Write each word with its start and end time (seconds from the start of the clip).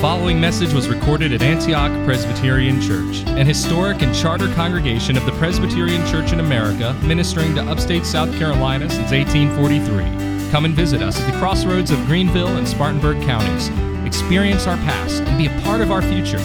following 0.00 0.40
message 0.40 0.72
was 0.72 0.88
recorded 0.88 1.30
at 1.30 1.42
Antioch 1.42 1.92
Presbyterian 2.06 2.80
Church, 2.80 3.18
an 3.26 3.46
historic 3.46 4.00
and 4.00 4.14
charter 4.14 4.50
congregation 4.54 5.14
of 5.14 5.26
the 5.26 5.32
Presbyterian 5.32 6.06
Church 6.06 6.32
in 6.32 6.40
America, 6.40 6.98
ministering 7.02 7.54
to 7.54 7.60
upstate 7.64 8.06
South 8.06 8.34
Carolina 8.38 8.88
since 8.88 9.12
1843. 9.12 10.50
Come 10.50 10.64
and 10.64 10.72
visit 10.72 11.02
us 11.02 11.20
at 11.20 11.30
the 11.30 11.38
crossroads 11.38 11.90
of 11.90 11.98
Greenville 12.06 12.56
and 12.56 12.66
Spartanburg 12.66 13.22
counties. 13.26 13.68
Experience 14.06 14.66
our 14.66 14.78
past 14.78 15.20
and 15.20 15.36
be 15.36 15.48
a 15.54 15.60
part 15.60 15.82
of 15.82 15.90
our 15.90 16.00
future. 16.00 16.38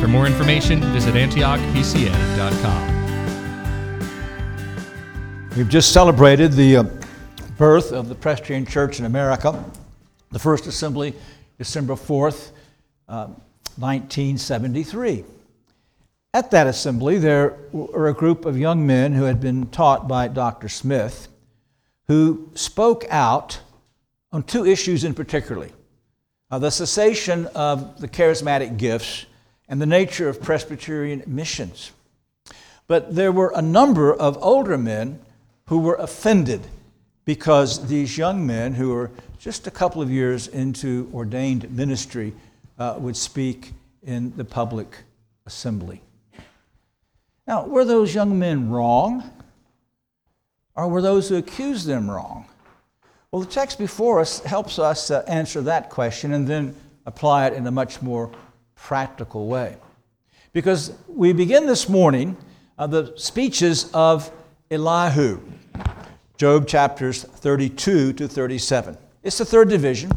For 0.00 0.08
more 0.08 0.26
information, 0.26 0.80
visit 0.94 1.14
antiochpca.com. 1.14 2.88
We've 5.54 5.68
just 5.68 5.92
celebrated 5.92 6.52
the 6.54 6.78
uh, 6.78 6.84
birth 7.58 7.92
of 7.92 8.08
the 8.08 8.14
Presbyterian 8.14 8.64
Church 8.64 9.00
in 9.00 9.04
America, 9.04 9.62
the 10.30 10.38
first 10.38 10.66
assembly, 10.66 11.12
December 11.58 11.92
4th, 11.92 12.52
uh, 13.12 13.26
1973. 13.76 15.22
At 16.32 16.50
that 16.50 16.66
assembly, 16.66 17.18
there 17.18 17.58
were 17.70 18.08
a 18.08 18.14
group 18.14 18.46
of 18.46 18.58
young 18.58 18.86
men 18.86 19.12
who 19.12 19.24
had 19.24 19.38
been 19.38 19.66
taught 19.66 20.08
by 20.08 20.28
Dr. 20.28 20.70
Smith 20.70 21.28
who 22.08 22.50
spoke 22.54 23.04
out 23.10 23.60
on 24.32 24.42
two 24.42 24.64
issues 24.64 25.04
in 25.04 25.14
particular 25.14 25.68
uh, 26.50 26.58
the 26.58 26.70
cessation 26.70 27.46
of 27.54 28.00
the 28.00 28.08
charismatic 28.08 28.76
gifts 28.76 29.26
and 29.68 29.80
the 29.80 29.86
nature 29.86 30.28
of 30.28 30.40
Presbyterian 30.40 31.22
missions. 31.26 31.92
But 32.86 33.14
there 33.14 33.32
were 33.32 33.52
a 33.54 33.62
number 33.62 34.12
of 34.12 34.38
older 34.42 34.76
men 34.76 35.20
who 35.66 35.78
were 35.78 35.94
offended 35.94 36.60
because 37.24 37.88
these 37.88 38.18
young 38.18 38.46
men, 38.46 38.74
who 38.74 38.90
were 38.90 39.10
just 39.38 39.66
a 39.66 39.70
couple 39.70 40.02
of 40.02 40.10
years 40.10 40.46
into 40.46 41.10
ordained 41.14 41.70
ministry, 41.70 42.34
uh, 42.82 42.98
would 42.98 43.16
speak 43.16 43.72
in 44.02 44.36
the 44.36 44.44
public 44.44 45.04
assembly. 45.46 46.02
Now, 47.46 47.64
were 47.64 47.84
those 47.84 48.12
young 48.12 48.38
men 48.40 48.70
wrong? 48.70 49.30
Or 50.74 50.88
were 50.88 51.02
those 51.02 51.28
who 51.28 51.36
accused 51.36 51.86
them 51.86 52.10
wrong? 52.10 52.46
Well, 53.30 53.42
the 53.42 53.50
text 53.50 53.78
before 53.78 54.18
us 54.20 54.40
helps 54.40 54.80
us 54.80 55.10
uh, 55.10 55.22
answer 55.28 55.60
that 55.62 55.90
question 55.90 56.32
and 56.32 56.48
then 56.48 56.74
apply 57.06 57.46
it 57.46 57.52
in 57.52 57.66
a 57.66 57.70
much 57.70 58.02
more 58.02 58.32
practical 58.74 59.46
way. 59.46 59.76
Because 60.52 60.92
we 61.06 61.32
begin 61.32 61.66
this 61.66 61.88
morning 61.88 62.36
uh, 62.78 62.88
the 62.88 63.12
speeches 63.16 63.90
of 63.94 64.30
Elihu, 64.72 65.40
Job 66.36 66.66
chapters 66.66 67.22
32 67.22 68.14
to 68.14 68.26
37. 68.26 68.98
It's 69.22 69.38
the 69.38 69.44
third 69.44 69.68
division. 69.68 70.10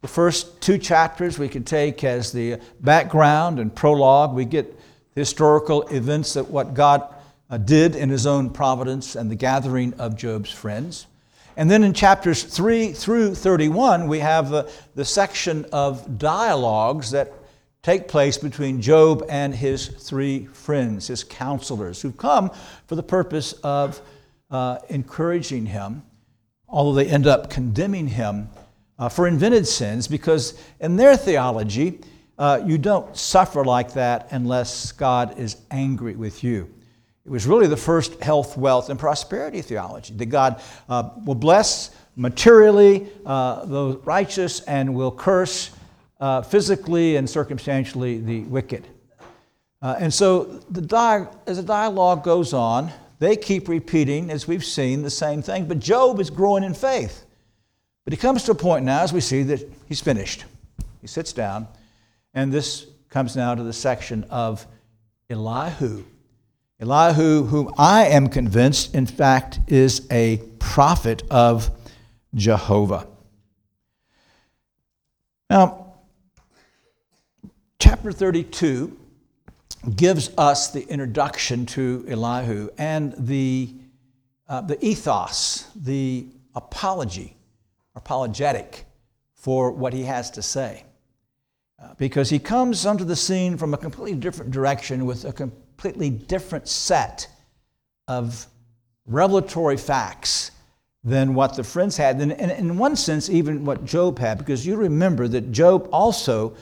The 0.00 0.08
first 0.08 0.60
two 0.60 0.78
chapters 0.78 1.38
we 1.38 1.48
can 1.48 1.64
take 1.64 2.04
as 2.04 2.32
the 2.32 2.58
background 2.80 3.58
and 3.58 3.74
prologue. 3.74 4.34
We 4.34 4.44
get 4.46 4.78
historical 5.14 5.82
events 5.88 6.36
of 6.36 6.50
what 6.50 6.74
God 6.74 7.02
uh, 7.50 7.58
did 7.58 7.96
in 7.96 8.08
His 8.08 8.26
own 8.26 8.50
providence 8.50 9.14
and 9.14 9.30
the 9.30 9.34
gathering 9.34 9.92
of 9.94 10.16
Job's 10.16 10.50
friends. 10.50 11.06
And 11.56 11.70
then 11.70 11.84
in 11.84 11.92
chapters 11.92 12.42
3 12.42 12.92
through 12.92 13.34
31, 13.34 14.08
we 14.08 14.20
have 14.20 14.48
the, 14.48 14.70
the 14.94 15.04
section 15.04 15.66
of 15.72 16.18
dialogues 16.18 17.10
that 17.10 17.32
take 17.82 18.08
place 18.08 18.38
between 18.38 18.80
Job 18.80 19.24
and 19.28 19.54
his 19.54 19.88
three 19.88 20.46
friends, 20.46 21.08
his 21.08 21.24
counselors, 21.24 22.00
who've 22.00 22.16
come 22.16 22.50
for 22.86 22.94
the 22.94 23.02
purpose 23.02 23.52
of 23.64 24.00
uh, 24.50 24.78
encouraging 24.88 25.66
him, 25.66 26.02
although 26.68 26.94
they 26.94 27.10
end 27.10 27.26
up 27.26 27.50
condemning 27.50 28.08
him 28.08 28.48
uh, 29.00 29.08
for 29.08 29.26
invented 29.26 29.66
sins, 29.66 30.06
because 30.06 30.62
in 30.78 30.94
their 30.94 31.16
theology, 31.16 32.00
uh, 32.38 32.62
you 32.64 32.78
don't 32.78 33.16
suffer 33.16 33.64
like 33.64 33.94
that 33.94 34.28
unless 34.30 34.92
God 34.92 35.38
is 35.38 35.56
angry 35.70 36.14
with 36.14 36.44
you. 36.44 36.72
It 37.24 37.30
was 37.30 37.46
really 37.46 37.66
the 37.66 37.76
first 37.76 38.22
health, 38.22 38.58
wealth, 38.58 38.90
and 38.90 38.98
prosperity 38.98 39.62
theology 39.62 40.14
that 40.14 40.26
God 40.26 40.60
uh, 40.88 41.10
will 41.24 41.34
bless 41.34 41.96
materially 42.14 43.08
uh, 43.24 43.64
the 43.64 43.98
righteous 44.04 44.60
and 44.60 44.94
will 44.94 45.12
curse 45.12 45.70
uh, 46.20 46.42
physically 46.42 47.16
and 47.16 47.28
circumstantially 47.28 48.20
the 48.20 48.40
wicked. 48.42 48.86
Uh, 49.80 49.96
and 49.98 50.12
so, 50.12 50.44
the 50.70 50.82
di- 50.82 51.26
as 51.46 51.56
the 51.56 51.62
dialogue 51.62 52.22
goes 52.22 52.52
on, 52.52 52.90
they 53.18 53.34
keep 53.34 53.66
repeating, 53.66 54.30
as 54.30 54.46
we've 54.46 54.64
seen, 54.64 55.02
the 55.02 55.10
same 55.10 55.40
thing. 55.40 55.66
But 55.66 55.78
Job 55.78 56.20
is 56.20 56.28
growing 56.28 56.64
in 56.64 56.74
faith. 56.74 57.24
But 58.04 58.12
he 58.12 58.16
comes 58.16 58.44
to 58.44 58.52
a 58.52 58.54
point 58.54 58.84
now, 58.84 59.02
as 59.02 59.12
we 59.12 59.20
see, 59.20 59.42
that 59.44 59.68
he's 59.88 60.00
finished. 60.00 60.44
He 61.00 61.06
sits 61.06 61.32
down, 61.32 61.68
and 62.34 62.52
this 62.52 62.86
comes 63.08 63.36
now 63.36 63.54
to 63.54 63.62
the 63.62 63.72
section 63.72 64.24
of 64.30 64.66
Elihu. 65.28 66.04
Elihu, 66.80 67.44
whom 67.44 67.72
I 67.76 68.06
am 68.06 68.28
convinced, 68.28 68.94
in 68.94 69.06
fact, 69.06 69.60
is 69.68 70.06
a 70.10 70.38
prophet 70.58 71.22
of 71.30 71.70
Jehovah. 72.34 73.06
Now, 75.50 75.94
chapter 77.78 78.12
32 78.12 78.96
gives 79.96 80.30
us 80.38 80.70
the 80.70 80.86
introduction 80.88 81.66
to 81.66 82.04
Elihu 82.08 82.70
and 82.78 83.14
the, 83.18 83.74
uh, 84.48 84.60
the 84.60 84.82
ethos, 84.84 85.66
the 85.74 86.26
apology, 86.54 87.34
apologetic 87.94 88.84
for 89.34 89.70
what 89.72 89.92
he 89.92 90.02
has 90.04 90.30
to 90.32 90.42
say. 90.42 90.84
Uh, 91.82 91.94
because 91.96 92.28
he 92.28 92.38
comes 92.38 92.84
onto 92.84 93.04
the 93.04 93.16
scene 93.16 93.56
from 93.56 93.72
a 93.72 93.78
completely 93.78 94.14
different 94.14 94.50
direction 94.50 95.06
with 95.06 95.24
a 95.24 95.32
completely 95.32 96.10
different 96.10 96.68
set 96.68 97.26
of 98.06 98.46
revelatory 99.06 99.76
facts 99.76 100.50
than 101.02 101.34
what 101.34 101.56
the 101.56 101.64
friends 101.64 101.96
had. 101.96 102.20
And 102.20 102.32
in 102.32 102.76
one 102.76 102.96
sense, 102.96 103.30
even 103.30 103.64
what 103.64 103.84
Job 103.84 104.18
had, 104.18 104.36
because 104.36 104.66
you 104.66 104.76
remember 104.76 105.26
that 105.28 105.52
Job 105.52 105.88
also 105.90 106.54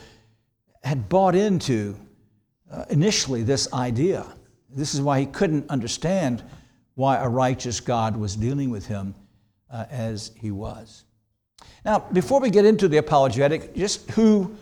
had 0.84 1.08
bought 1.08 1.34
into 1.34 1.96
uh, 2.70 2.84
initially 2.90 3.42
this 3.42 3.72
idea. 3.72 4.24
This 4.70 4.94
is 4.94 5.00
why 5.00 5.20
he 5.20 5.26
couldn't 5.26 5.68
understand 5.68 6.44
why 6.94 7.16
a 7.16 7.28
righteous 7.28 7.80
God 7.80 8.16
was 8.16 8.36
dealing 8.36 8.70
with 8.70 8.86
him 8.86 9.14
uh, 9.70 9.86
as 9.90 10.30
he 10.40 10.50
was. 10.50 11.04
Now, 11.88 12.00
before 12.12 12.38
we 12.38 12.50
get 12.50 12.66
into 12.66 12.86
the 12.86 12.98
apologetic, 12.98 13.74
just 13.74 14.10
who, 14.10 14.54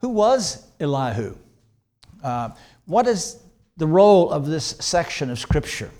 who 0.00 0.08
was 0.08 0.66
Elihu? 0.80 1.36
Uh, 2.24 2.48
what 2.86 3.06
is 3.06 3.38
the 3.76 3.86
role 3.86 4.32
of 4.32 4.46
this 4.46 4.74
section 4.80 5.30
of 5.30 5.38
Scripture? 5.38 5.92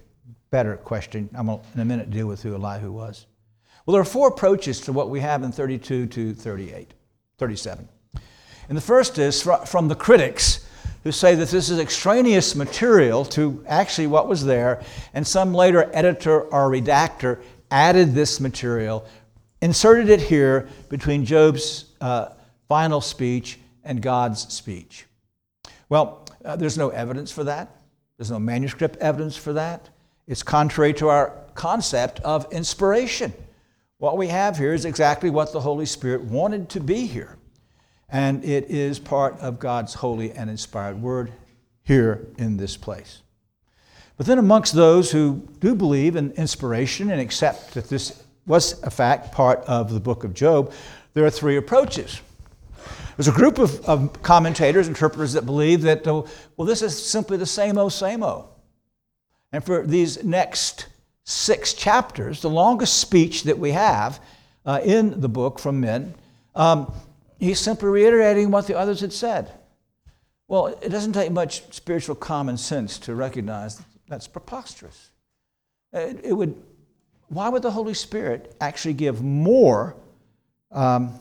Better 0.50 0.76
question. 0.76 1.30
I'm 1.36 1.46
going 1.46 1.60
to, 1.60 1.64
in 1.74 1.80
a 1.82 1.84
minute, 1.84 2.10
deal 2.10 2.26
with 2.26 2.42
who 2.42 2.56
Elihu 2.56 2.90
was. 2.90 3.26
Well, 3.86 3.92
there 3.92 4.02
are 4.02 4.04
four 4.04 4.26
approaches 4.26 4.80
to 4.80 4.92
what 4.92 5.08
we 5.08 5.20
have 5.20 5.44
in 5.44 5.52
32 5.52 6.06
to 6.06 6.34
38, 6.34 6.94
37. 7.38 7.88
And 8.68 8.76
the 8.76 8.82
first 8.82 9.18
is 9.18 9.40
from 9.66 9.86
the 9.86 9.94
critics 9.94 10.68
who 11.04 11.12
say 11.12 11.36
that 11.36 11.48
this 11.48 11.70
is 11.70 11.78
extraneous 11.78 12.56
material 12.56 13.24
to 13.26 13.64
actually 13.68 14.08
what 14.08 14.26
was 14.26 14.44
there, 14.44 14.82
and 15.14 15.24
some 15.24 15.54
later 15.54 15.88
editor 15.92 16.40
or 16.40 16.68
redactor 16.68 17.40
added 17.70 18.14
this 18.14 18.40
material, 18.40 19.06
inserted 19.66 20.08
it 20.08 20.20
here 20.20 20.68
between 20.88 21.24
Job's 21.24 21.86
uh, 22.00 22.28
final 22.68 23.00
speech 23.00 23.58
and 23.84 24.00
God's 24.00 24.52
speech. 24.52 25.04
Well, 25.88 26.26
uh, 26.44 26.56
there's 26.56 26.78
no 26.78 26.88
evidence 26.88 27.30
for 27.30 27.44
that. 27.44 27.76
There's 28.16 28.30
no 28.30 28.38
manuscript 28.38 28.96
evidence 28.96 29.36
for 29.36 29.52
that. 29.52 29.90
It's 30.26 30.42
contrary 30.42 30.94
to 30.94 31.08
our 31.08 31.34
concept 31.54 32.20
of 32.20 32.50
inspiration. 32.52 33.32
What 33.98 34.16
we 34.16 34.28
have 34.28 34.56
here 34.56 34.72
is 34.72 34.84
exactly 34.84 35.30
what 35.30 35.52
the 35.52 35.60
Holy 35.60 35.86
Spirit 35.86 36.22
wanted 36.22 36.68
to 36.70 36.80
be 36.80 37.06
here 37.06 37.36
and 38.08 38.44
it 38.44 38.70
is 38.70 38.98
part 38.98 39.38
of 39.40 39.58
God's 39.58 39.94
holy 39.94 40.32
and 40.32 40.48
inspired 40.48 41.00
word 41.02 41.32
here 41.82 42.26
in 42.38 42.56
this 42.56 42.76
place. 42.76 43.22
But 44.16 44.26
then, 44.26 44.38
amongst 44.38 44.72
those 44.72 45.10
who 45.10 45.46
do 45.60 45.74
believe 45.74 46.16
in 46.16 46.30
inspiration 46.32 47.10
and 47.10 47.20
accept 47.20 47.74
that 47.74 47.88
this 47.88 48.22
was, 48.46 48.82
a 48.82 48.90
fact, 48.90 49.32
part 49.32 49.60
of 49.66 49.92
the 49.92 50.00
book 50.00 50.24
of 50.24 50.34
Job, 50.34 50.72
there 51.14 51.24
are 51.24 51.30
three 51.30 51.56
approaches. 51.56 52.20
There's 53.16 53.28
a 53.28 53.32
group 53.32 53.58
of, 53.58 53.84
of 53.86 54.22
commentators, 54.22 54.88
interpreters 54.88 55.32
that 55.32 55.46
believe 55.46 55.82
that, 55.82 56.06
uh, 56.06 56.22
well, 56.56 56.66
this 56.66 56.82
is 56.82 57.00
simply 57.02 57.36
the 57.36 57.46
same 57.46 57.78
o, 57.78 57.88
same 57.88 58.22
o. 58.22 58.48
And 59.52 59.64
for 59.64 59.86
these 59.86 60.22
next 60.22 60.86
six 61.24 61.72
chapters, 61.72 62.42
the 62.42 62.50
longest 62.50 62.98
speech 62.98 63.44
that 63.44 63.58
we 63.58 63.72
have 63.72 64.20
uh, 64.64 64.80
in 64.84 65.20
the 65.20 65.28
book 65.28 65.58
from 65.58 65.80
men, 65.80 66.14
um, 66.54 66.92
He's 67.38 67.60
simply 67.60 67.88
reiterating 67.88 68.50
what 68.50 68.66
the 68.66 68.78
others 68.78 69.00
had 69.00 69.12
said. 69.12 69.52
Well, 70.48 70.68
it 70.68 70.88
doesn't 70.88 71.12
take 71.12 71.32
much 71.32 71.62
spiritual 71.74 72.14
common 72.14 72.56
sense 72.56 72.98
to 73.00 73.14
recognize 73.14 73.76
that 73.76 73.86
that's 74.08 74.28
preposterous. 74.28 75.10
It, 75.92 76.20
it 76.24 76.32
would, 76.32 76.62
why 77.28 77.48
would 77.48 77.62
the 77.62 77.70
Holy 77.70 77.94
Spirit 77.94 78.54
actually 78.60 78.94
give 78.94 79.22
more 79.22 79.96
um, 80.70 81.18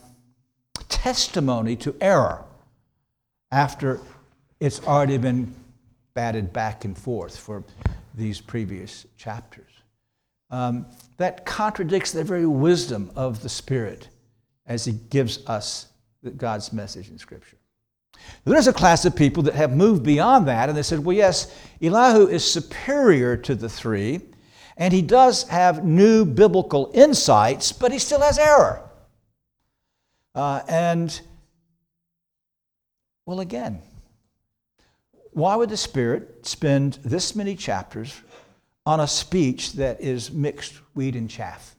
testimony 0.88 1.76
to 1.76 1.94
error 2.00 2.44
after 3.50 4.00
it's 4.60 4.82
already 4.84 5.18
been 5.18 5.54
batted 6.14 6.52
back 6.52 6.84
and 6.84 6.96
forth 6.96 7.36
for 7.36 7.62
these 8.14 8.40
previous 8.40 9.06
chapters. 9.16 9.70
Um, 10.50 10.86
that 11.18 11.44
contradicts 11.44 12.12
the 12.12 12.24
very 12.24 12.46
wisdom 12.46 13.10
of 13.14 13.42
the 13.42 13.48
Spirit 13.48 14.08
as 14.66 14.84
He 14.84 14.92
gives 14.92 15.46
us 15.46 15.88
God's 16.36 16.72
message 16.72 17.10
in 17.10 17.18
Scripture. 17.18 17.58
There's 18.44 18.66
a 18.66 18.72
class 18.72 19.04
of 19.04 19.14
people 19.14 19.42
that 19.44 19.54
have 19.54 19.76
moved 19.76 20.02
beyond 20.02 20.48
that, 20.48 20.68
and 20.68 20.76
they 20.76 20.82
said, 20.82 21.04
well, 21.04 21.16
yes, 21.16 21.54
Elihu 21.82 22.26
is 22.28 22.50
superior 22.50 23.36
to 23.36 23.54
the 23.54 23.68
three, 23.68 24.20
and 24.76 24.92
he 24.92 25.02
does 25.02 25.44
have 25.48 25.84
new 25.84 26.24
biblical 26.24 26.90
insights, 26.94 27.72
but 27.72 27.92
he 27.92 27.98
still 27.98 28.20
has 28.20 28.38
error. 28.38 28.82
Uh, 30.34 30.60
and, 30.68 31.20
well, 33.24 33.40
again, 33.40 33.80
why 35.32 35.56
would 35.56 35.70
the 35.70 35.76
Spirit 35.76 36.46
spend 36.46 36.94
this 37.04 37.34
many 37.34 37.56
chapters 37.56 38.20
on 38.84 39.00
a 39.00 39.06
speech 39.06 39.72
that 39.74 40.00
is 40.00 40.30
mixed 40.30 40.74
wheat 40.94 41.16
and 41.16 41.28
chaff 41.28 41.74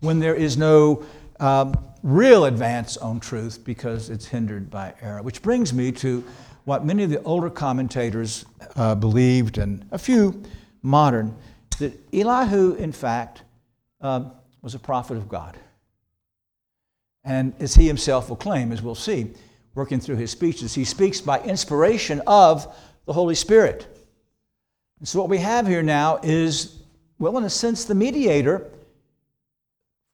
when 0.00 0.18
there 0.18 0.34
is 0.34 0.56
no 0.56 1.04
um, 1.40 1.74
real 2.02 2.44
advance 2.44 2.96
on 2.96 3.20
truth 3.20 3.64
because 3.64 4.10
it's 4.10 4.26
hindered 4.26 4.70
by 4.70 4.92
error? 5.00 5.22
Which 5.22 5.40
brings 5.40 5.72
me 5.72 5.92
to 5.92 6.24
what 6.64 6.84
many 6.84 7.04
of 7.04 7.10
the 7.10 7.22
older 7.22 7.50
commentators 7.50 8.44
uh, 8.76 8.94
believed, 8.94 9.58
and 9.58 9.86
a 9.90 9.98
few 9.98 10.42
modern, 10.82 11.36
that 11.76 11.92
Elihu, 12.12 12.74
in 12.74 12.92
fact, 12.92 13.42
um, 14.00 14.32
was 14.62 14.74
a 14.74 14.78
prophet 14.78 15.16
of 15.16 15.28
God. 15.28 15.56
And 17.24 17.54
as 17.60 17.74
he 17.74 17.86
himself 17.86 18.28
will 18.28 18.36
claim, 18.36 18.72
as 18.72 18.82
we'll 18.82 18.94
see, 18.94 19.30
working 19.74 20.00
through 20.00 20.16
his 20.16 20.30
speeches, 20.30 20.74
he 20.74 20.84
speaks 20.84 21.20
by 21.20 21.40
inspiration 21.40 22.20
of 22.26 22.74
the 23.06 23.12
Holy 23.12 23.34
Spirit. 23.34 23.86
And 24.98 25.08
so, 25.08 25.20
what 25.20 25.28
we 25.28 25.38
have 25.38 25.66
here 25.66 25.82
now 25.82 26.18
is, 26.22 26.76
well, 27.18 27.36
in 27.38 27.44
a 27.44 27.50
sense, 27.50 27.84
the 27.84 27.94
mediator 27.94 28.70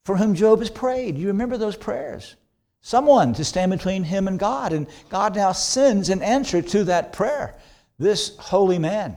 for 0.04 0.16
whom 0.16 0.34
Job 0.34 0.60
has 0.60 0.70
prayed. 0.70 1.18
You 1.18 1.26
remember 1.26 1.58
those 1.58 1.76
prayers? 1.76 2.36
Someone 2.80 3.34
to 3.34 3.44
stand 3.44 3.70
between 3.70 4.04
him 4.04 4.26
and 4.28 4.38
God. 4.38 4.72
And 4.72 4.86
God 5.10 5.36
now 5.36 5.52
sends 5.52 6.08
an 6.08 6.22
answer 6.22 6.62
to 6.62 6.84
that 6.84 7.12
prayer 7.12 7.54
this 7.98 8.36
holy 8.38 8.78
man. 8.78 9.16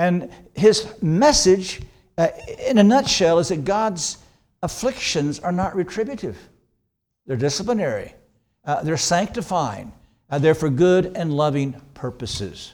And 0.00 0.30
his 0.54 0.90
message, 1.02 1.82
uh, 2.16 2.28
in 2.66 2.78
a 2.78 2.82
nutshell, 2.82 3.38
is 3.38 3.50
that 3.50 3.66
God's 3.66 4.16
afflictions 4.62 5.38
are 5.40 5.52
not 5.52 5.76
retributive. 5.76 6.38
They're 7.26 7.36
disciplinary, 7.36 8.14
uh, 8.64 8.82
they're 8.82 8.96
sanctifying, 8.96 9.92
uh, 10.30 10.38
they're 10.38 10.54
for 10.54 10.70
good 10.70 11.14
and 11.18 11.36
loving 11.36 11.78
purposes. 11.92 12.72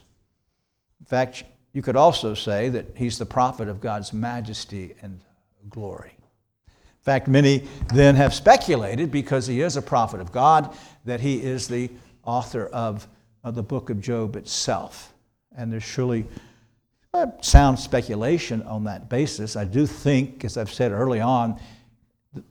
In 1.00 1.06
fact, 1.06 1.42
you 1.72 1.82
could 1.82 1.96
also 1.96 2.34
say 2.34 2.68
that 2.68 2.86
he's 2.94 3.18
the 3.18 3.26
prophet 3.26 3.66
of 3.66 3.80
God's 3.80 4.12
majesty 4.12 4.94
and 5.02 5.20
glory. 5.68 6.12
In 6.68 7.02
fact, 7.02 7.26
many 7.26 7.66
then 7.92 8.14
have 8.14 8.34
speculated, 8.34 9.10
because 9.10 9.48
he 9.48 9.62
is 9.62 9.76
a 9.76 9.82
prophet 9.82 10.20
of 10.20 10.30
God, 10.30 10.72
that 11.04 11.18
he 11.18 11.42
is 11.42 11.66
the 11.66 11.90
author 12.22 12.66
of, 12.66 13.08
of 13.42 13.56
the 13.56 13.64
book 13.64 13.90
of 13.90 14.00
Job 14.00 14.36
itself. 14.36 15.12
And 15.56 15.72
there's 15.72 15.82
surely 15.82 16.24
sound 17.40 17.78
speculation 17.78 18.62
on 18.62 18.84
that 18.84 19.08
basis. 19.08 19.56
I 19.56 19.64
do 19.64 19.86
think, 19.86 20.44
as 20.44 20.56
I've 20.56 20.72
said 20.72 20.92
early 20.92 21.20
on, 21.20 21.58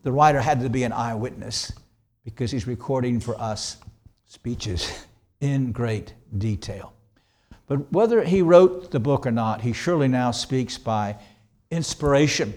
the 0.03 0.11
writer 0.11 0.41
had 0.41 0.61
to 0.61 0.69
be 0.69 0.83
an 0.83 0.91
eyewitness 0.91 1.71
because 2.23 2.51
he's 2.51 2.67
recording 2.67 3.19
for 3.19 3.39
us 3.39 3.77
speeches 4.25 5.05
in 5.41 5.71
great 5.71 6.13
detail. 6.37 6.93
But 7.67 7.91
whether 7.91 8.23
he 8.23 8.41
wrote 8.41 8.91
the 8.91 8.99
book 8.99 9.25
or 9.25 9.31
not, 9.31 9.61
he 9.61 9.73
surely 9.73 10.07
now 10.07 10.31
speaks 10.31 10.77
by 10.77 11.17
inspiration. 11.71 12.53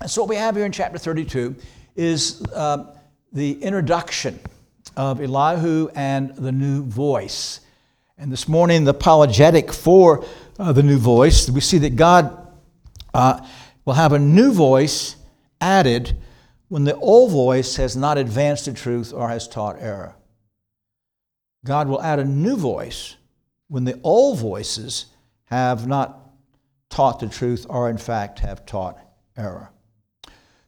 And 0.00 0.10
so, 0.10 0.22
what 0.22 0.28
we 0.28 0.36
have 0.36 0.54
here 0.54 0.64
in 0.64 0.72
chapter 0.72 0.98
32 0.98 1.56
is 1.96 2.42
uh, 2.54 2.94
the 3.32 3.62
introduction 3.62 4.38
of 4.96 5.20
Elihu 5.20 5.88
and 5.94 6.34
the 6.36 6.52
new 6.52 6.84
voice. 6.84 7.60
And 8.20 8.32
this 8.32 8.48
morning, 8.48 8.82
the 8.82 8.90
apologetic 8.90 9.72
for 9.72 10.24
uh, 10.58 10.72
the 10.72 10.82
new 10.82 10.98
voice, 10.98 11.48
we 11.48 11.60
see 11.60 11.78
that 11.78 11.94
God 11.94 12.48
uh, 13.14 13.46
will 13.84 13.94
have 13.94 14.12
a 14.12 14.18
new 14.18 14.52
voice 14.52 15.14
added 15.60 16.16
when 16.66 16.82
the 16.82 16.96
old 16.96 17.30
voice 17.30 17.76
has 17.76 17.96
not 17.96 18.18
advanced 18.18 18.64
the 18.64 18.72
truth 18.72 19.12
or 19.12 19.28
has 19.28 19.46
taught 19.46 19.76
error. 19.78 20.16
God 21.64 21.86
will 21.86 22.02
add 22.02 22.18
a 22.18 22.24
new 22.24 22.56
voice 22.56 23.14
when 23.68 23.84
the 23.84 24.00
old 24.02 24.40
voices 24.40 25.06
have 25.44 25.86
not 25.86 26.18
taught 26.90 27.20
the 27.20 27.28
truth 27.28 27.66
or, 27.68 27.88
in 27.88 27.98
fact, 27.98 28.40
have 28.40 28.66
taught 28.66 28.98
error. 29.36 29.70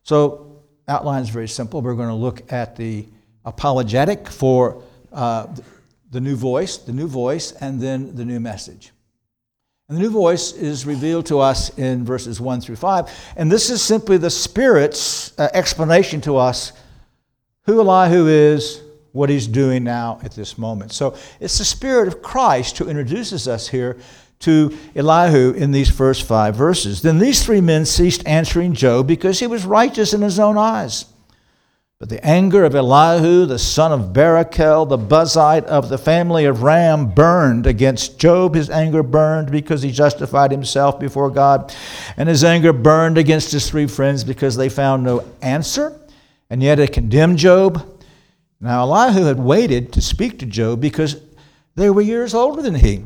So, 0.05 0.63
outline 0.87 1.23
is 1.23 1.31
very 1.31 1.49
simple. 1.49 1.83
We're 1.83 1.95
going 1.95 2.09
to 2.11 2.15
look 2.15 2.53
at 2.53 2.77
the 2.77 3.07
apologetic 3.45 4.29
for 4.29 4.85
uh, 5.13 5.49
the 6.11 6.21
new 6.21 6.37
voice, 6.37 6.77
the 6.77 6.93
new 6.93 7.07
voice, 7.07 7.53
and 7.53 7.81
then 7.81 8.15
the 8.17 8.25
new 8.25 8.41
message. 8.41 8.93
And 9.89 9.97
the 9.97 10.03
new 10.03 10.11
voice 10.11 10.53
is 10.53 10.87
revealed 10.87 11.27
to 11.27 11.41
us 11.41 11.77
in 11.77 12.05
verses 12.05 12.41
1 12.41 12.61
through 12.61 12.77
5. 12.77 13.11
And 13.37 13.51
this 13.51 13.71
is 13.71 13.83
simply 13.83 14.19
the 14.19 14.31
Spirit's 14.31 15.37
uh, 15.39 15.49
explanation 15.53 16.21
to 16.23 16.37
us 16.37 16.73
who 17.63 17.81
Elihu 17.81 18.29
is, 18.29 18.83
what 19.13 19.31
he's 19.31 19.49
doing 19.49 19.83
now 19.83 20.21
at 20.23 20.33
this 20.33 20.57
moment. 20.57 20.93
So 20.93 21.17
it's 21.41 21.59
the 21.59 21.65
Spirit 21.65 22.07
of 22.07 22.23
Christ 22.23 22.79
who 22.79 22.89
introduces 22.89 23.49
us 23.49 23.69
here 23.69 23.99
to 24.41 24.77
Elihu 24.95 25.53
in 25.53 25.73
these 25.73 25.91
first 25.91 26.23
five 26.23 26.55
verses. 26.55 27.03
Then 27.03 27.19
these 27.19 27.45
three 27.45 27.61
men 27.61 27.85
ceased 27.85 28.27
answering 28.27 28.75
Job 28.75 29.07
because 29.07 29.41
he 29.41 29.47
was 29.47 29.65
righteous 29.65 30.15
in 30.15 30.23
his 30.23 30.39
own 30.39 30.57
eyes. 30.57 31.05
But 32.01 32.09
the 32.09 32.25
anger 32.25 32.65
of 32.65 32.75
Elihu, 32.75 33.45
the 33.45 33.59
son 33.59 33.93
of 33.93 34.15
Barachel, 34.15 34.89
the 34.89 34.97
Buzite 34.97 35.65
of 35.65 35.91
the 35.91 35.99
family 35.99 36.47
of 36.47 36.63
Ram, 36.63 37.11
burned 37.11 37.67
against 37.67 38.19
Job. 38.19 38.55
His 38.55 38.71
anger 38.71 39.03
burned 39.03 39.51
because 39.53 39.83
he 39.83 39.93
justified 39.93 40.51
himself 40.51 40.99
before 40.99 41.29
God. 41.29 41.75
And 42.17 42.27
his 42.27 42.43
anger 42.43 42.73
burned 42.73 43.19
against 43.19 43.53
his 43.53 43.69
three 43.69 43.87
friends 43.87 44.25
because 44.25 44.57
they 44.57 44.71
found 44.71 45.05
no 45.05 45.27
answer. 45.43 46.01
And 46.49 46.63
yet 46.63 46.79
it 46.79 46.95
condemned 46.95 47.37
Job. 47.37 47.87
Now 48.61 48.81
Elihu 48.85 49.27
had 49.27 49.39
waited 49.39 49.93
to 49.93 50.01
speak 50.01 50.39
to 50.39 50.47
Job 50.47 50.81
because 50.81 51.21
they 51.75 51.91
were 51.91 52.01
years 52.01 52.33
older 52.33 52.63
than 52.63 52.77
he. 52.77 53.05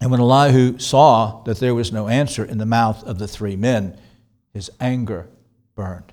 And 0.00 0.12
when 0.12 0.20
Elihu 0.20 0.78
saw 0.78 1.42
that 1.42 1.58
there 1.58 1.74
was 1.74 1.90
no 1.90 2.06
answer 2.06 2.44
in 2.44 2.58
the 2.58 2.66
mouth 2.66 3.02
of 3.02 3.18
the 3.18 3.26
three 3.26 3.56
men, 3.56 3.98
his 4.52 4.70
anger 4.78 5.28
burned. 5.74 6.12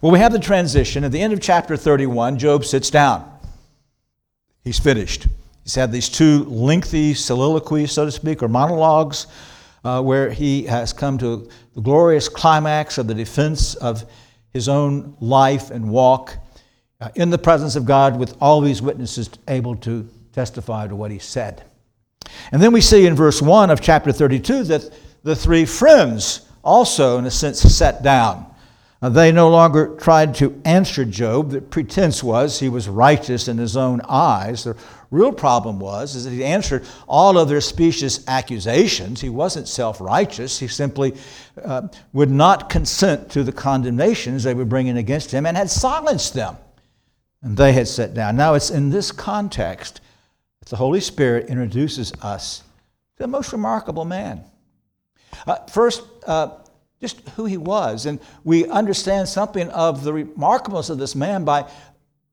Well, 0.00 0.12
we 0.12 0.18
have 0.18 0.32
the 0.32 0.38
transition. 0.38 1.04
At 1.04 1.12
the 1.12 1.20
end 1.20 1.32
of 1.32 1.40
chapter 1.40 1.76
31, 1.76 2.38
Job 2.38 2.64
sits 2.64 2.90
down. 2.90 3.30
He's 4.64 4.78
finished. 4.78 5.26
He's 5.62 5.74
had 5.74 5.92
these 5.92 6.08
two 6.08 6.44
lengthy 6.44 7.14
soliloquies, 7.14 7.92
so 7.92 8.04
to 8.04 8.12
speak, 8.12 8.42
or 8.42 8.48
monologues, 8.48 9.26
uh, 9.84 10.02
where 10.02 10.30
he 10.30 10.64
has 10.64 10.92
come 10.92 11.18
to 11.18 11.48
the 11.74 11.80
glorious 11.80 12.28
climax 12.28 12.98
of 12.98 13.06
the 13.06 13.14
defense 13.14 13.74
of 13.76 14.04
his 14.52 14.68
own 14.68 15.16
life 15.20 15.70
and 15.70 15.88
walk 15.88 16.36
uh, 17.00 17.08
in 17.14 17.30
the 17.30 17.38
presence 17.38 17.76
of 17.76 17.84
God 17.84 18.18
with 18.18 18.36
all 18.40 18.60
these 18.60 18.80
witnesses 18.80 19.30
able 19.48 19.76
to 19.76 20.08
testify 20.32 20.88
to 20.88 20.96
what 20.96 21.10
he 21.10 21.18
said. 21.18 21.62
And 22.52 22.62
then 22.62 22.72
we 22.72 22.80
see 22.80 23.06
in 23.06 23.14
verse 23.14 23.42
1 23.42 23.70
of 23.70 23.80
chapter 23.80 24.12
32 24.12 24.64
that 24.64 24.92
the 25.22 25.36
three 25.36 25.64
friends 25.64 26.48
also, 26.64 27.18
in 27.18 27.26
a 27.26 27.30
sense, 27.30 27.60
sat 27.60 28.02
down. 28.02 28.46
They 29.10 29.30
no 29.32 29.50
longer 29.50 29.96
tried 29.96 30.34
to 30.36 30.60
answer 30.64 31.04
Job. 31.04 31.50
The 31.50 31.60
pretense 31.60 32.22
was 32.22 32.60
he 32.60 32.68
was 32.68 32.88
righteous 32.88 33.48
in 33.48 33.58
his 33.58 33.76
own 33.76 34.00
eyes. 34.08 34.64
The 34.64 34.76
real 35.10 35.32
problem 35.32 35.78
was 35.78 36.14
is 36.14 36.24
that 36.24 36.30
he 36.30 36.44
answered 36.44 36.84
all 37.06 37.38
of 37.38 37.48
their 37.48 37.60
specious 37.60 38.26
accusations. 38.26 39.20
He 39.20 39.28
wasn't 39.28 39.68
self-righteous. 39.68 40.58
He 40.58 40.68
simply 40.68 41.14
uh, 41.62 41.88
would 42.12 42.30
not 42.30 42.70
consent 42.70 43.30
to 43.32 43.44
the 43.44 43.52
condemnations 43.52 44.42
they 44.42 44.54
were 44.54 44.64
bringing 44.64 44.96
against 44.96 45.30
him 45.30 45.46
and 45.46 45.56
had 45.56 45.70
silenced 45.70 46.34
them. 46.34 46.56
And 47.42 47.56
they 47.56 47.72
had 47.72 47.88
sat 47.88 48.14
down. 48.14 48.36
Now 48.36 48.54
it's 48.54 48.70
in 48.70 48.90
this 48.90 49.12
context 49.12 50.00
that 50.60 50.70
the 50.70 50.76
Holy 50.76 51.00
Spirit 51.00 51.48
introduces 51.48 52.12
us 52.22 52.60
to 53.16 53.24
the 53.24 53.28
most 53.28 53.52
remarkable 53.52 54.04
man. 54.04 54.42
Uh, 55.46 55.56
first, 55.66 56.02
uh, 56.26 56.58
just 57.06 57.28
who 57.30 57.44
he 57.44 57.56
was. 57.56 58.06
And 58.06 58.20
we 58.44 58.66
understand 58.68 59.28
something 59.28 59.68
of 59.70 60.04
the 60.04 60.12
remarkableness 60.12 60.90
of 60.90 60.98
this 60.98 61.14
man 61.14 61.44
by 61.44 61.70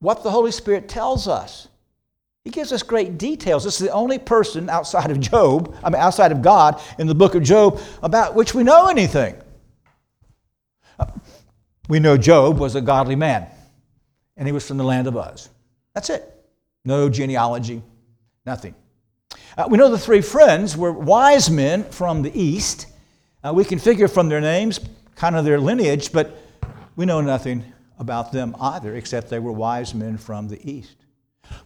what 0.00 0.22
the 0.22 0.30
Holy 0.30 0.50
Spirit 0.50 0.88
tells 0.88 1.28
us. 1.28 1.68
He 2.44 2.50
gives 2.50 2.72
us 2.72 2.82
great 2.82 3.16
details. 3.16 3.64
This 3.64 3.80
is 3.80 3.86
the 3.86 3.92
only 3.92 4.18
person 4.18 4.68
outside 4.68 5.10
of 5.10 5.18
Job, 5.18 5.74
I 5.82 5.88
mean, 5.88 6.00
outside 6.00 6.30
of 6.30 6.42
God, 6.42 6.80
in 6.98 7.06
the 7.06 7.14
book 7.14 7.34
of 7.34 7.42
Job, 7.42 7.80
about 8.02 8.34
which 8.34 8.54
we 8.54 8.62
know 8.62 8.88
anything. 8.88 9.34
We 11.88 12.00
know 12.00 12.16
Job 12.16 12.58
was 12.58 12.74
a 12.74 12.80
godly 12.80 13.16
man, 13.16 13.46
and 14.36 14.46
he 14.46 14.52
was 14.52 14.66
from 14.66 14.76
the 14.76 14.84
land 14.84 15.06
of 15.06 15.16
Uz. 15.16 15.48
That's 15.94 16.10
it. 16.10 16.30
No 16.84 17.08
genealogy, 17.08 17.82
Nothing. 18.46 18.74
Uh, 19.56 19.66
we 19.70 19.78
know 19.78 19.90
the 19.90 19.98
three 19.98 20.20
friends 20.20 20.76
were 20.76 20.92
wise 20.92 21.50
men 21.50 21.84
from 21.84 22.22
the 22.22 22.38
east. 22.38 22.86
Uh, 23.44 23.52
we 23.52 23.64
can 23.64 23.78
figure 23.78 24.08
from 24.08 24.30
their 24.30 24.40
names, 24.40 24.80
kind 25.16 25.36
of 25.36 25.44
their 25.44 25.60
lineage, 25.60 26.12
but 26.12 26.34
we 26.96 27.04
know 27.04 27.20
nothing 27.20 27.62
about 27.98 28.32
them 28.32 28.56
either, 28.58 28.96
except 28.96 29.28
they 29.28 29.38
were 29.38 29.52
wise 29.52 29.94
men 29.94 30.16
from 30.16 30.48
the 30.48 30.70
east. 30.70 30.96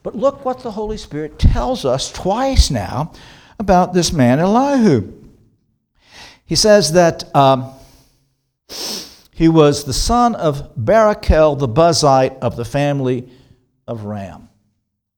But 0.03 0.17
look 0.17 0.45
what 0.45 0.61
the 0.61 0.73
Holy 0.73 0.97
Spirit 0.97 1.39
tells 1.39 1.85
us 1.85 2.11
twice 2.11 2.69
now 2.71 3.13
about 3.61 3.93
this 3.93 4.13
man 4.13 4.41
Elihu. 4.41 5.13
He 6.45 6.57
says 6.57 6.93
that 6.95 7.35
um, 7.37 7.73
he 9.33 9.49
was 9.49 9.85
the 9.85 9.93
son 9.93 10.35
of 10.35 10.75
Barachel 10.75 11.57
the 11.57 11.69
Buzite 11.69 12.37
of 12.41 12.57
the 12.57 12.65
family 12.65 13.29
of 13.87 14.05
Ram. 14.05 14.49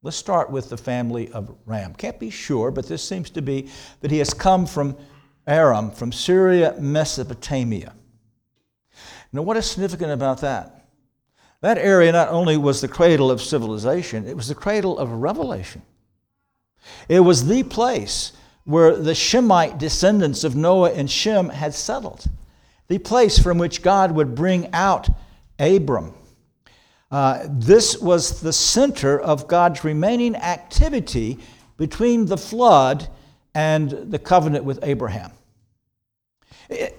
Let's 0.03 0.17
start 0.17 0.51
with 0.51 0.69
the 0.69 0.77
family 0.77 1.31
of 1.33 1.57
Ram. 1.65 1.95
Can't 1.95 2.19
be 2.19 2.31
sure, 2.31 2.71
but 2.71 2.87
this 2.87 3.03
seems 3.03 3.31
to 3.31 3.43
be 3.43 3.71
that 4.01 4.11
he 4.11 4.19
has 4.19 4.35
come 4.35 4.67
from 4.67 4.97
Aram, 5.51 5.91
from 5.91 6.13
Syria, 6.13 6.77
Mesopotamia. 6.79 7.93
Now, 9.33 9.43
what 9.43 9.57
is 9.57 9.69
significant 9.69 10.13
about 10.13 10.41
that? 10.43 10.87
That 11.61 11.77
area 11.77 12.13
not 12.13 12.29
only 12.29 12.57
was 12.57 12.81
the 12.81 12.89
cradle 12.89 13.31
of 13.31 13.43
civilization, 13.43 14.27
it 14.27 14.37
was 14.37 14.49
the 14.49 14.55
cradle 14.55 14.97
of 14.97 15.11
revelation. 15.11 15.83
It 17.09 17.21
was 17.21 17.47
the 17.47 17.65
place 17.65 18.33
where 18.65 18.97
the 18.97 19.15
Shemite 19.15 19.79
descendants 19.79 20.45
of 20.45 20.57
Noah 20.57 20.93
and 20.93 21.11
Shem 21.11 21.49
had 21.49 21.75
settled, 21.75 22.25
the 22.89 22.99
place 22.99 23.39
from 23.39 23.59
which 23.59 23.83
God 23.83 24.13
would 24.13 24.35
bring 24.35 24.73
out 24.73 25.09
Abram. 25.59 26.15
Uh, 27.11 27.47
this 27.49 27.99
was 27.99 28.41
the 28.41 28.53
center 28.53 29.19
of 29.19 29.49
God's 29.49 29.83
remaining 29.83 30.37
activity 30.37 31.39
between 31.77 32.27
the 32.27 32.39
flood 32.39 33.09
and 33.55 33.91
the 33.91 34.19
covenant 34.19 34.65
with 34.65 34.79
Abraham. 34.83 35.33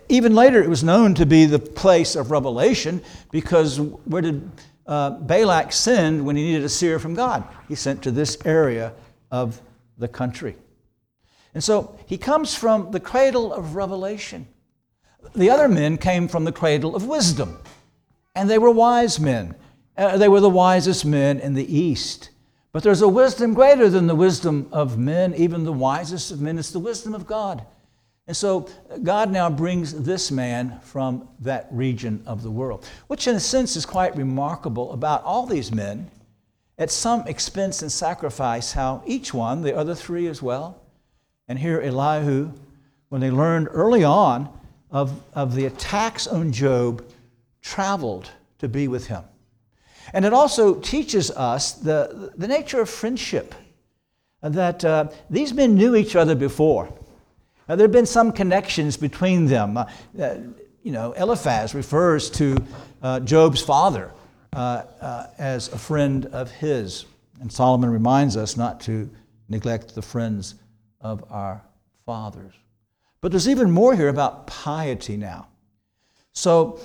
Even 0.09 0.35
later, 0.35 0.61
it 0.61 0.69
was 0.69 0.83
known 0.83 1.13
to 1.15 1.25
be 1.25 1.45
the 1.45 1.59
place 1.59 2.15
of 2.15 2.31
revelation 2.31 3.01
because 3.31 3.79
where 3.79 4.21
did 4.21 4.51
uh, 4.85 5.11
Balak 5.11 5.71
send 5.71 6.25
when 6.25 6.35
he 6.35 6.43
needed 6.43 6.63
a 6.63 6.69
seer 6.69 6.99
from 6.99 7.13
God? 7.13 7.47
He 7.67 7.75
sent 7.75 8.01
to 8.03 8.11
this 8.11 8.37
area 8.43 8.93
of 9.31 9.61
the 9.97 10.07
country. 10.07 10.55
And 11.53 11.63
so 11.63 11.97
he 12.05 12.17
comes 12.17 12.55
from 12.55 12.91
the 12.91 12.99
cradle 12.99 13.53
of 13.53 13.75
revelation. 13.75 14.47
The 15.35 15.49
other 15.49 15.67
men 15.67 15.97
came 15.97 16.27
from 16.27 16.43
the 16.43 16.51
cradle 16.51 16.95
of 16.95 17.05
wisdom, 17.05 17.59
and 18.35 18.49
they 18.49 18.57
were 18.57 18.71
wise 18.71 19.19
men. 19.19 19.55
Uh, 19.97 20.17
they 20.17 20.29
were 20.29 20.39
the 20.39 20.49
wisest 20.49 21.05
men 21.05 21.39
in 21.39 21.53
the 21.53 21.77
East. 21.77 22.29
But 22.71 22.83
there's 22.83 23.01
a 23.01 23.07
wisdom 23.07 23.53
greater 23.53 23.89
than 23.89 24.07
the 24.07 24.15
wisdom 24.15 24.67
of 24.71 24.97
men, 24.97 25.35
even 25.35 25.65
the 25.65 25.73
wisest 25.73 26.31
of 26.31 26.41
men. 26.41 26.57
It's 26.57 26.71
the 26.71 26.79
wisdom 26.79 27.13
of 27.13 27.27
God. 27.27 27.65
And 28.31 28.37
so 28.37 28.69
God 29.03 29.29
now 29.29 29.49
brings 29.49 29.91
this 29.91 30.31
man 30.31 30.79
from 30.83 31.27
that 31.41 31.67
region 31.69 32.23
of 32.25 32.43
the 32.43 32.49
world, 32.49 32.85
which 33.07 33.27
in 33.27 33.35
a 33.35 33.41
sense 33.41 33.75
is 33.75 33.85
quite 33.85 34.15
remarkable 34.15 34.93
about 34.93 35.21
all 35.25 35.45
these 35.45 35.73
men, 35.73 36.09
at 36.77 36.91
some 36.91 37.27
expense 37.27 37.81
and 37.81 37.91
sacrifice, 37.91 38.71
how 38.71 39.03
each 39.05 39.33
one, 39.33 39.63
the 39.63 39.75
other 39.75 39.93
three 39.93 40.27
as 40.27 40.41
well, 40.41 40.81
and 41.49 41.59
here 41.59 41.81
Elihu, 41.81 42.53
when 43.09 43.19
they 43.19 43.29
learned 43.29 43.67
early 43.69 44.05
on 44.05 44.47
of, 44.91 45.11
of 45.33 45.53
the 45.53 45.65
attacks 45.65 46.25
on 46.25 46.53
Job, 46.53 47.03
traveled 47.61 48.31
to 48.59 48.69
be 48.69 48.87
with 48.87 49.07
him. 49.07 49.25
And 50.13 50.23
it 50.23 50.31
also 50.31 50.75
teaches 50.75 51.31
us 51.31 51.73
the, 51.73 52.31
the 52.37 52.47
nature 52.47 52.79
of 52.79 52.89
friendship, 52.89 53.53
that 54.41 54.85
uh, 54.85 55.09
these 55.29 55.51
men 55.53 55.75
knew 55.75 55.97
each 55.97 56.15
other 56.15 56.33
before. 56.33 56.93
Now, 57.71 57.77
there 57.77 57.85
have 57.85 57.93
been 57.93 58.05
some 58.05 58.33
connections 58.33 58.97
between 58.97 59.45
them. 59.45 59.77
Uh, 59.77 59.85
you 60.83 60.91
know, 60.91 61.13
Eliphaz 61.13 61.73
refers 61.73 62.29
to 62.31 62.57
uh, 63.01 63.21
Job's 63.21 63.61
father 63.61 64.11
uh, 64.51 64.83
uh, 64.99 65.27
as 65.37 65.69
a 65.69 65.77
friend 65.77 66.25
of 66.25 66.51
his. 66.51 67.05
And 67.39 67.49
Solomon 67.49 67.89
reminds 67.89 68.35
us 68.35 68.57
not 68.57 68.81
to 68.81 69.09
neglect 69.47 69.95
the 69.95 70.01
friends 70.01 70.55
of 70.99 71.23
our 71.31 71.63
fathers. 72.05 72.53
But 73.21 73.31
there's 73.31 73.47
even 73.47 73.71
more 73.71 73.95
here 73.95 74.09
about 74.09 74.47
piety 74.47 75.15
now. 75.15 75.47
So, 76.33 76.81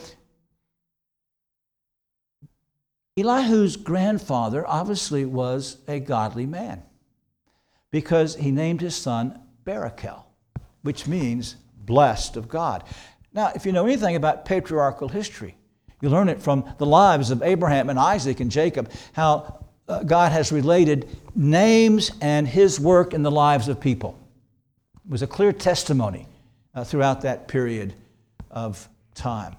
Elihu's 3.16 3.74
grandfather 3.74 4.64
obviously 4.64 5.24
was 5.24 5.78
a 5.88 5.98
godly 5.98 6.46
man 6.46 6.84
because 7.90 8.36
he 8.36 8.52
named 8.52 8.82
his 8.82 8.94
son 8.94 9.40
Barachel 9.64 10.25
which 10.86 11.06
means 11.06 11.56
blessed 11.84 12.36
of 12.36 12.48
God. 12.48 12.84
Now, 13.32 13.52
if 13.54 13.66
you 13.66 13.72
know 13.72 13.84
anything 13.84 14.16
about 14.16 14.44
patriarchal 14.46 15.08
history, 15.08 15.56
you 16.00 16.08
learn 16.08 16.28
it 16.28 16.40
from 16.40 16.72
the 16.78 16.86
lives 16.86 17.30
of 17.30 17.42
Abraham 17.42 17.90
and 17.90 17.98
Isaac 17.98 18.40
and 18.40 18.50
Jacob, 18.50 18.90
how 19.12 19.64
uh, 19.88 20.02
God 20.02 20.32
has 20.32 20.52
related 20.52 21.08
names 21.34 22.10
and 22.20 22.48
his 22.48 22.80
work 22.80 23.12
in 23.12 23.22
the 23.22 23.30
lives 23.30 23.68
of 23.68 23.80
people. 23.80 24.18
It 25.04 25.10
was 25.10 25.22
a 25.22 25.26
clear 25.26 25.52
testimony 25.52 26.26
uh, 26.74 26.84
throughout 26.84 27.22
that 27.22 27.48
period 27.48 27.94
of 28.50 28.88
time. 29.14 29.56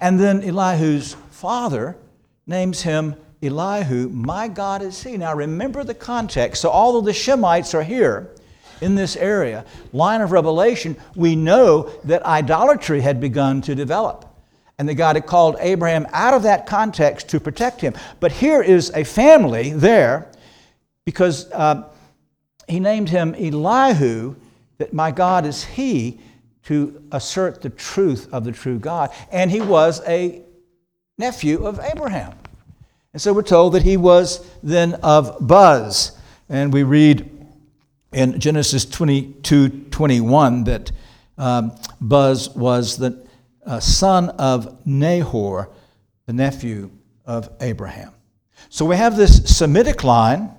And 0.00 0.18
then 0.18 0.42
Elihu's 0.42 1.14
father 1.30 1.96
names 2.46 2.82
him 2.82 3.16
Elihu, 3.42 4.08
my 4.08 4.48
God 4.48 4.82
is 4.82 5.02
he. 5.02 5.16
Now 5.16 5.34
remember 5.34 5.84
the 5.84 5.94
context. 5.94 6.62
So, 6.62 6.70
although 6.70 7.02
the 7.02 7.12
Shemites 7.12 7.74
are 7.74 7.82
here, 7.82 8.34
in 8.80 8.94
this 8.94 9.16
area, 9.16 9.64
line 9.92 10.20
of 10.20 10.32
revelation, 10.32 10.96
we 11.14 11.36
know 11.36 11.90
that 12.04 12.24
idolatry 12.24 13.00
had 13.00 13.20
begun 13.20 13.60
to 13.62 13.74
develop. 13.74 14.30
And 14.78 14.88
that 14.88 14.94
God 14.94 15.14
had 15.14 15.26
called 15.26 15.56
Abraham 15.60 16.06
out 16.12 16.34
of 16.34 16.42
that 16.42 16.66
context 16.66 17.28
to 17.28 17.38
protect 17.38 17.80
him. 17.80 17.94
But 18.18 18.32
here 18.32 18.60
is 18.60 18.90
a 18.90 19.04
family 19.04 19.72
there 19.72 20.30
because 21.04 21.50
uh, 21.52 21.88
he 22.68 22.80
named 22.80 23.08
him 23.08 23.34
Elihu, 23.34 24.34
that 24.78 24.92
my 24.92 25.10
God 25.10 25.46
is 25.46 25.64
he, 25.64 26.20
to 26.64 27.02
assert 27.12 27.60
the 27.60 27.70
truth 27.70 28.28
of 28.32 28.44
the 28.44 28.52
true 28.52 28.78
God. 28.78 29.10
And 29.30 29.50
he 29.50 29.60
was 29.60 30.00
a 30.08 30.42
nephew 31.18 31.66
of 31.66 31.78
Abraham. 31.78 32.34
And 33.12 33.22
so 33.22 33.32
we're 33.32 33.42
told 33.42 33.74
that 33.74 33.82
he 33.82 33.96
was 33.96 34.44
then 34.62 34.94
of 34.94 35.46
Buz. 35.46 36.18
And 36.48 36.72
we 36.72 36.82
read 36.82 37.30
in 38.14 38.38
Genesis 38.38 38.84
22 38.84 39.68
21 39.90 40.64
that 40.64 40.92
um, 41.36 41.72
Buz 42.00 42.48
was 42.50 42.96
the 42.96 43.26
uh, 43.66 43.80
son 43.80 44.30
of 44.30 44.86
Nahor, 44.86 45.70
the 46.26 46.32
nephew 46.32 46.90
of 47.26 47.50
Abraham. 47.60 48.12
So 48.68 48.84
we 48.84 48.96
have 48.96 49.16
this 49.16 49.56
Semitic 49.56 50.04
line, 50.04 50.50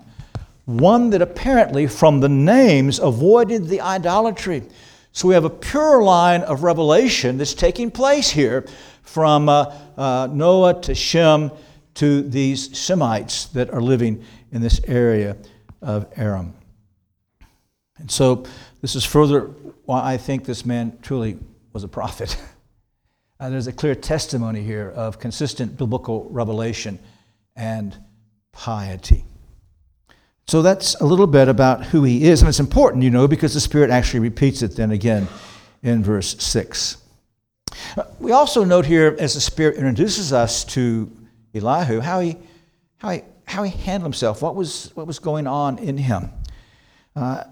one 0.65 1.09
that 1.11 1.21
apparently 1.21 1.87
from 1.87 2.19
the 2.19 2.29
names 2.29 2.99
avoided 2.99 3.67
the 3.67 3.81
idolatry. 3.81 4.63
So 5.11 5.27
we 5.27 5.33
have 5.33 5.45
a 5.45 5.49
pure 5.49 6.03
line 6.03 6.41
of 6.41 6.63
revelation 6.63 7.37
that's 7.37 7.53
taking 7.53 7.89
place 7.89 8.29
here 8.29 8.65
from 9.01 9.47
uh, 9.47 9.73
uh, 9.97 10.27
Noah 10.31 10.81
to 10.81 10.93
Shem 10.93 11.51
to 11.95 12.21
these 12.21 12.77
Semites 12.77 13.45
that 13.47 13.69
are 13.69 13.81
living 13.81 14.25
in 14.51 14.61
this 14.61 14.81
area 14.87 15.37
of 15.81 16.07
Aram. 16.17 16.53
And 17.97 18.11
so 18.11 18.45
this 18.81 18.95
is 18.95 19.05
further 19.05 19.41
why 19.85 20.13
I 20.13 20.17
think 20.17 20.45
this 20.45 20.65
man 20.65 20.97
truly 21.01 21.37
was 21.73 21.83
a 21.83 21.87
prophet. 21.87 22.37
uh, 23.39 23.49
there's 23.49 23.67
a 23.67 23.73
clear 23.73 23.95
testimony 23.95 24.61
here 24.61 24.89
of 24.89 25.19
consistent 25.19 25.77
biblical 25.77 26.27
revelation 26.29 26.99
and 27.55 27.97
piety. 28.51 29.25
So 30.47 30.61
that's 30.61 30.95
a 30.95 31.05
little 31.05 31.27
bit 31.27 31.47
about 31.47 31.85
who 31.85 32.03
he 32.03 32.25
is. 32.25 32.41
And 32.41 32.49
it's 32.49 32.59
important, 32.59 33.03
you 33.03 33.09
know, 33.09 33.27
because 33.27 33.53
the 33.53 33.59
Spirit 33.59 33.89
actually 33.89 34.19
repeats 34.19 34.61
it 34.61 34.75
then 34.75 34.91
again 34.91 35.27
in 35.81 36.03
verse 36.03 36.35
6. 36.43 36.97
Uh, 37.97 38.03
we 38.19 38.31
also 38.31 38.63
note 38.63 38.85
here, 38.85 39.15
as 39.19 39.33
the 39.33 39.41
Spirit 39.41 39.75
introduces 39.75 40.31
us 40.31 40.63
to 40.65 41.11
Elihu, 41.55 41.99
how 41.99 42.19
he, 42.19 42.37
how 42.97 43.09
he, 43.09 43.21
how 43.45 43.63
he 43.63 43.71
handled 43.71 44.13
himself, 44.13 44.41
what 44.41 44.55
was, 44.55 44.91
what 44.93 45.07
was 45.07 45.19
going 45.19 45.47
on 45.47 45.79
in 45.79 45.97
him. 45.97 46.29
Uh, 47.15 47.45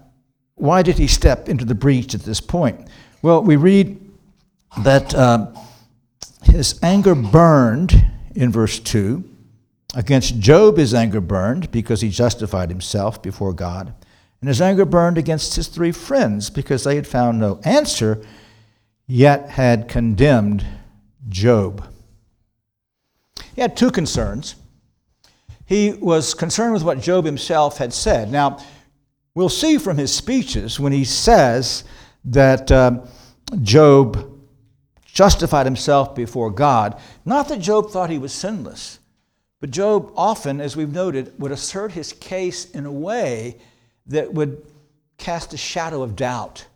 why 0.56 0.82
did 0.82 0.98
he 0.98 1.06
step 1.06 1.48
into 1.48 1.64
the 1.64 1.74
breach 1.74 2.14
at 2.14 2.22
this 2.22 2.40
point? 2.40 2.88
Well, 3.22 3.42
we 3.42 3.56
read 3.56 4.00
that 4.82 5.14
uh, 5.14 5.52
his 6.42 6.78
anger 6.82 7.14
burned 7.14 8.06
in 8.34 8.50
verse 8.52 8.78
2. 8.80 9.24
Against 9.94 10.40
Job, 10.40 10.76
his 10.76 10.92
anger 10.92 11.20
burned 11.20 11.70
because 11.70 12.00
he 12.00 12.08
justified 12.08 12.68
himself 12.68 13.22
before 13.22 13.52
God. 13.52 13.94
And 14.40 14.48
his 14.48 14.60
anger 14.60 14.84
burned 14.84 15.16
against 15.16 15.56
his 15.56 15.68
three 15.68 15.92
friends 15.92 16.50
because 16.50 16.84
they 16.84 16.96
had 16.96 17.06
found 17.06 17.38
no 17.38 17.60
answer, 17.64 18.22
yet 19.06 19.50
had 19.50 19.88
condemned 19.88 20.66
Job. 21.28 21.88
He 23.54 23.60
had 23.60 23.76
two 23.76 23.90
concerns. 23.90 24.56
He 25.66 25.92
was 25.92 26.34
concerned 26.34 26.74
with 26.74 26.82
what 26.82 27.00
Job 27.00 27.24
himself 27.24 27.78
had 27.78 27.92
said. 27.92 28.30
Now, 28.30 28.58
we'll 29.34 29.48
see 29.48 29.78
from 29.78 29.96
his 29.96 30.14
speeches 30.14 30.78
when 30.78 30.92
he 30.92 31.04
says 31.04 31.84
that 32.24 32.70
um, 32.72 33.06
Job 33.62 34.30
justified 35.04 35.66
himself 35.66 36.14
before 36.14 36.50
God. 36.50 37.00
Not 37.24 37.48
that 37.48 37.60
Job 37.60 37.90
thought 37.90 38.10
he 38.10 38.18
was 38.18 38.32
sinless, 38.32 38.98
but 39.60 39.70
Job 39.70 40.12
often, 40.16 40.60
as 40.60 40.76
we've 40.76 40.92
noted, 40.92 41.32
would 41.38 41.52
assert 41.52 41.92
his 41.92 42.12
case 42.12 42.70
in 42.72 42.86
a 42.86 42.92
way 42.92 43.56
that 44.06 44.32
would 44.32 44.64
cast 45.16 45.54
a 45.54 45.56
shadow 45.56 46.02
of 46.02 46.16
doubt 46.16 46.66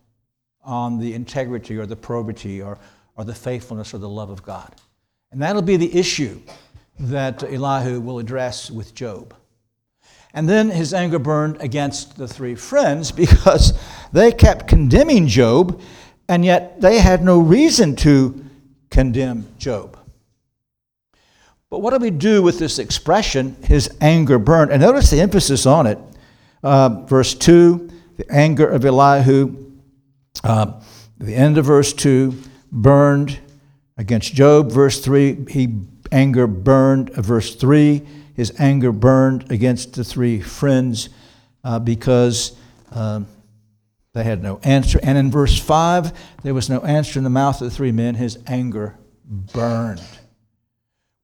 on 0.62 0.99
the 0.99 1.15
integrity 1.15 1.77
or 1.77 1.87
the 1.87 1.97
probity 1.97 2.62
or, 2.62 2.79
or 3.17 3.25
the 3.25 3.35
faithfulness 3.35 3.93
or 3.93 3.99
the 3.99 4.09
love 4.09 4.31
of 4.31 4.43
God. 4.43 4.75
And 5.33 5.43
that'll 5.43 5.62
be 5.62 5.77
the 5.77 5.95
issue 5.95 6.41
that 7.00 7.43
Elihu 7.43 8.00
will 8.00 8.19
address 8.19 8.71
with 8.71 8.95
Job. 8.95 9.35
And 10.35 10.49
then 10.49 10.70
his 10.70 10.92
anger 10.92 11.18
burned 11.18 11.61
against 11.61 12.16
the 12.16 12.28
three 12.28 12.54
friends 12.54 13.11
because 13.25 13.78
they 14.12 14.32
kept 14.32 14.68
condemning 14.68 15.26
Job, 15.26 15.80
and 16.28 16.44
yet 16.44 16.80
they 16.80 16.99
had 16.99 17.23
no 17.23 17.40
reason 17.40 17.97
to 17.97 18.44
condemn 18.90 19.47
Job. 19.58 19.99
But 21.70 21.80
what 21.80 21.90
do 21.90 21.99
we 21.99 22.11
do 22.11 22.42
with 22.42 22.58
this 22.58 22.78
expression, 22.78 23.56
his 23.62 23.90
anger 24.00 24.38
burned? 24.38 24.73
And 24.73 24.80
notice 24.80 25.11
the 25.11 25.20
emphasis 25.20 25.66
on 25.66 25.87
it. 25.87 25.99
Uh, 26.62 27.04
verse 27.06 27.35
2, 27.35 27.90
the 28.16 28.30
anger 28.32 28.66
of 28.66 28.85
Elihu. 28.85 29.66
Uh, 30.42 30.80
the 31.18 31.35
end 31.35 31.58
of 31.58 31.66
verse 31.66 31.92
2, 31.92 32.35
burned 32.73 33.38
against 33.99 34.35
Job. 34.35 34.73
Verse 34.73 35.00
3, 35.00 35.47
he 35.50 35.76
anger 36.11 36.47
burned. 36.47 37.11
Verse 37.11 37.54
3, 37.54 38.06
his 38.38 38.52
anger 38.61 38.92
burned 38.92 39.50
against 39.50 39.95
the 39.95 40.04
three 40.04 40.40
friends 40.40 41.09
uh, 41.64 41.76
because 41.80 42.57
um, 42.92 43.26
they 44.12 44.23
had 44.23 44.45
no 44.45 44.61
answer. 44.62 45.00
And 45.02 45.18
in 45.18 45.28
verse 45.28 45.59
5, 45.59 46.12
there 46.45 46.54
was 46.54 46.71
no 46.71 46.78
answer 46.83 47.18
in 47.18 47.25
the 47.25 47.30
mouth 47.30 47.61
of 47.61 47.68
the 47.68 47.75
three 47.75 47.90
men. 47.90 48.14
His 48.14 48.38
anger 48.47 48.97
burned. 49.25 50.00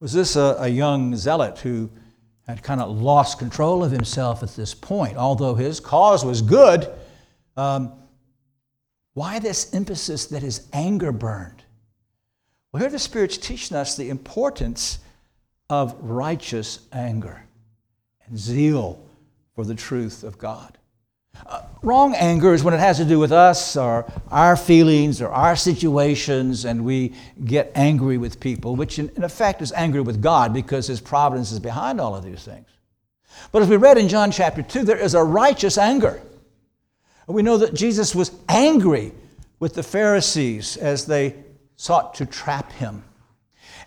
Was 0.00 0.12
this 0.12 0.34
a, 0.34 0.56
a 0.58 0.66
young 0.66 1.14
zealot 1.14 1.58
who 1.58 1.88
had 2.48 2.64
kind 2.64 2.80
of 2.80 3.00
lost 3.00 3.38
control 3.38 3.84
of 3.84 3.92
himself 3.92 4.42
at 4.42 4.56
this 4.56 4.74
point? 4.74 5.16
Although 5.16 5.54
his 5.54 5.78
cause 5.78 6.24
was 6.24 6.42
good, 6.42 6.88
um, 7.56 7.92
why 9.12 9.38
this 9.38 9.72
emphasis 9.72 10.26
that 10.26 10.42
his 10.42 10.66
anger 10.72 11.12
burned? 11.12 11.62
Well, 12.72 12.80
here 12.80 12.90
the 12.90 12.98
Spirit's 12.98 13.38
teaching 13.38 13.76
us 13.76 13.96
the 13.96 14.10
importance 14.10 14.98
of 15.82 15.96
righteous 16.00 16.80
anger 16.92 17.44
and 18.26 18.38
zeal 18.38 19.04
for 19.54 19.64
the 19.64 19.74
truth 19.74 20.22
of 20.22 20.38
God. 20.38 20.78
Uh, 21.46 21.62
wrong 21.82 22.14
anger 22.14 22.54
is 22.54 22.62
when 22.62 22.74
it 22.74 22.80
has 22.80 22.98
to 22.98 23.04
do 23.04 23.18
with 23.18 23.32
us 23.32 23.76
or 23.76 24.10
our 24.30 24.56
feelings 24.56 25.20
or 25.20 25.28
our 25.28 25.56
situations, 25.56 26.64
and 26.64 26.84
we 26.84 27.12
get 27.44 27.72
angry 27.74 28.18
with 28.18 28.38
people, 28.38 28.76
which 28.76 28.98
in, 28.98 29.08
in 29.16 29.24
effect 29.24 29.60
is 29.60 29.72
angry 29.72 30.00
with 30.00 30.22
God 30.22 30.54
because 30.54 30.86
His 30.86 31.00
providence 31.00 31.50
is 31.50 31.58
behind 31.58 32.00
all 32.00 32.14
of 32.14 32.24
these 32.24 32.44
things. 32.44 32.68
But 33.50 33.62
as 33.62 33.68
we 33.68 33.76
read 33.76 33.98
in 33.98 34.08
John 34.08 34.30
chapter 34.30 34.62
2, 34.62 34.84
there 34.84 34.96
is 34.96 35.14
a 35.14 35.24
righteous 35.24 35.76
anger. 35.76 36.22
We 37.26 37.42
know 37.42 37.56
that 37.58 37.74
Jesus 37.74 38.14
was 38.14 38.30
angry 38.48 39.12
with 39.58 39.74
the 39.74 39.82
Pharisees 39.82 40.76
as 40.76 41.06
they 41.06 41.34
sought 41.76 42.14
to 42.14 42.26
trap 42.26 42.70
him. 42.72 43.02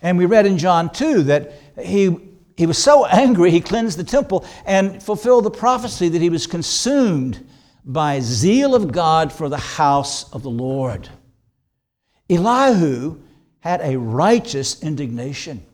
And 0.02 0.18
we 0.18 0.26
read 0.26 0.46
in 0.46 0.58
John 0.58 0.90
2 0.90 1.24
that 1.24 1.52
he 1.80 2.16
he 2.58 2.66
was 2.66 2.76
so 2.76 3.06
angry, 3.24 3.50
he 3.50 3.60
cleansed 3.60 3.98
the 3.98 4.04
temple 4.04 4.44
and 4.66 5.02
fulfilled 5.02 5.44
the 5.44 5.50
prophecy 5.50 6.08
that 6.08 6.20
he 6.20 6.28
was 6.28 6.46
consumed 6.46 7.46
by 7.84 8.20
zeal 8.20 8.74
of 8.74 8.92
God 8.92 9.32
for 9.32 9.48
the 9.48 9.56
house 9.56 10.30
of 10.32 10.42
the 10.42 10.50
Lord. 10.50 11.08
Elihu 12.28 13.20
had 13.60 13.80
a 13.80 13.96
righteous 13.96 14.82
indignation. 14.82 15.64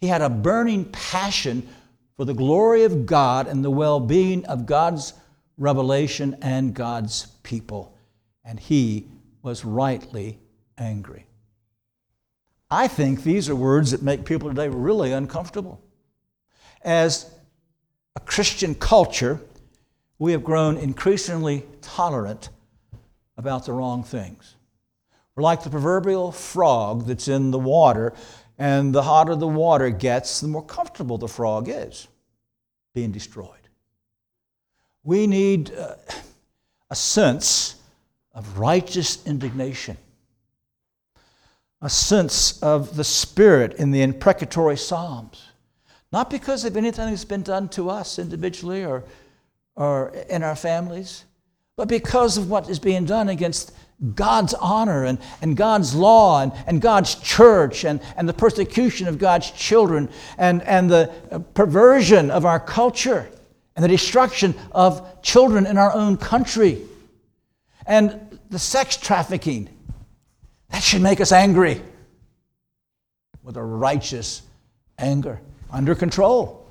He 0.00 0.08
had 0.08 0.22
a 0.22 0.30
burning 0.30 0.86
passion 0.86 1.68
for 2.16 2.24
the 2.24 2.34
glory 2.34 2.82
of 2.82 3.06
God 3.06 3.46
and 3.46 3.64
the 3.64 3.70
well 3.70 4.00
being 4.00 4.44
of 4.46 4.66
God's 4.66 5.12
revelation 5.56 6.36
and 6.42 6.74
God's 6.74 7.26
people. 7.44 7.96
And 8.44 8.58
he 8.58 9.06
was 9.42 9.64
rightly 9.64 10.38
angry. 10.76 11.27
I 12.70 12.88
think 12.88 13.22
these 13.22 13.48
are 13.48 13.56
words 13.56 13.90
that 13.92 14.02
make 14.02 14.24
people 14.24 14.48
today 14.48 14.68
really 14.68 15.12
uncomfortable 15.12 15.80
as 16.82 17.30
a 18.16 18.20
Christian 18.20 18.74
culture, 18.74 19.40
we 20.18 20.32
have 20.32 20.44
grown 20.44 20.76
increasingly 20.76 21.64
tolerant 21.80 22.50
about 23.36 23.66
the 23.66 23.72
wrong 23.72 24.02
things. 24.02 24.56
We're 25.34 25.42
like 25.42 25.62
the 25.62 25.70
proverbial 25.70 26.32
frog 26.32 27.06
that's 27.06 27.28
in 27.28 27.50
the 27.50 27.58
water, 27.58 28.12
and 28.58 28.92
the 28.92 29.02
hotter 29.02 29.36
the 29.36 29.46
water 29.46 29.90
gets, 29.90 30.40
the 30.40 30.48
more 30.48 30.64
comfortable 30.64 31.18
the 31.18 31.28
frog 31.28 31.68
is 31.68 32.08
being 32.94 33.12
destroyed. 33.12 33.52
We 35.04 35.26
need 35.28 35.72
uh, 35.72 35.94
a 36.90 36.96
sense 36.96 37.76
of 38.32 38.58
righteous 38.58 39.24
indignation, 39.26 39.96
a 41.80 41.90
sense 41.90 42.60
of 42.62 42.96
the 42.96 43.04
Spirit 43.04 43.74
in 43.74 43.90
the 43.90 44.02
imprecatory 44.02 44.76
Psalms 44.76 45.48
not 46.12 46.30
because 46.30 46.64
of 46.64 46.76
anything 46.76 47.10
that's 47.10 47.24
been 47.24 47.42
done 47.42 47.68
to 47.70 47.90
us 47.90 48.18
individually 48.18 48.84
or, 48.84 49.04
or 49.76 50.10
in 50.30 50.42
our 50.42 50.56
families, 50.56 51.24
but 51.76 51.88
because 51.88 52.38
of 52.38 52.50
what 52.50 52.68
is 52.68 52.78
being 52.78 53.04
done 53.04 53.28
against 53.28 53.72
God's 54.14 54.54
honor 54.54 55.04
and, 55.04 55.18
and 55.42 55.56
God's 55.56 55.94
law 55.94 56.42
and, 56.42 56.52
and 56.66 56.80
God's 56.80 57.16
church 57.16 57.84
and, 57.84 58.00
and 58.16 58.28
the 58.28 58.32
persecution 58.32 59.06
of 59.06 59.18
God's 59.18 59.50
children 59.50 60.08
and, 60.38 60.62
and 60.62 60.88
the 60.88 61.44
perversion 61.54 62.30
of 62.30 62.44
our 62.44 62.60
culture 62.60 63.28
and 63.76 63.84
the 63.84 63.88
destruction 63.88 64.54
of 64.72 65.22
children 65.22 65.66
in 65.66 65.76
our 65.76 65.92
own 65.92 66.16
country 66.16 66.80
and 67.86 68.38
the 68.50 68.58
sex 68.58 68.96
trafficking. 68.96 69.68
That 70.70 70.82
should 70.82 71.02
make 71.02 71.20
us 71.20 71.32
angry 71.32 71.82
with 73.42 73.56
a 73.56 73.62
righteous 73.62 74.42
anger 74.98 75.40
under 75.70 75.94
control. 75.94 76.68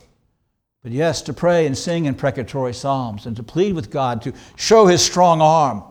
But 0.84 0.92
yes, 0.92 1.22
to 1.24 1.34
pray 1.34 1.66
and 1.66 1.78
sing 1.78 2.06
imprecatory 2.06 2.74
psalms 2.74 3.26
and 3.26 3.36
to 3.36 3.44
plead 3.44 3.74
with 3.74 3.90
God 3.90 4.22
to 4.22 4.34
show 4.56 4.86
his 4.86 5.02
strong 5.02 5.42
arm 5.42 5.84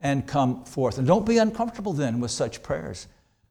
and 0.00 0.26
come 0.26 0.64
forth. 0.64 0.98
And 0.98 1.06
don't 1.06 1.26
be 1.26 1.38
uncomfortable 1.38 1.92
then 1.92 2.20
with 2.20 2.30
such 2.30 2.62
prayers. 2.62 3.08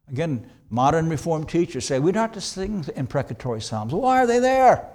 Again, 0.09 0.49
modern 0.69 1.09
Reformed 1.09 1.49
teachers 1.49 1.85
say 1.85 1.99
we 1.99 2.11
don't 2.11 2.21
have 2.21 2.31
to 2.33 2.41
sing 2.41 2.85
imprecatory 2.95 3.61
psalms. 3.61 3.93
Why 3.93 4.21
are 4.21 4.27
they 4.27 4.39
there? 4.39 4.87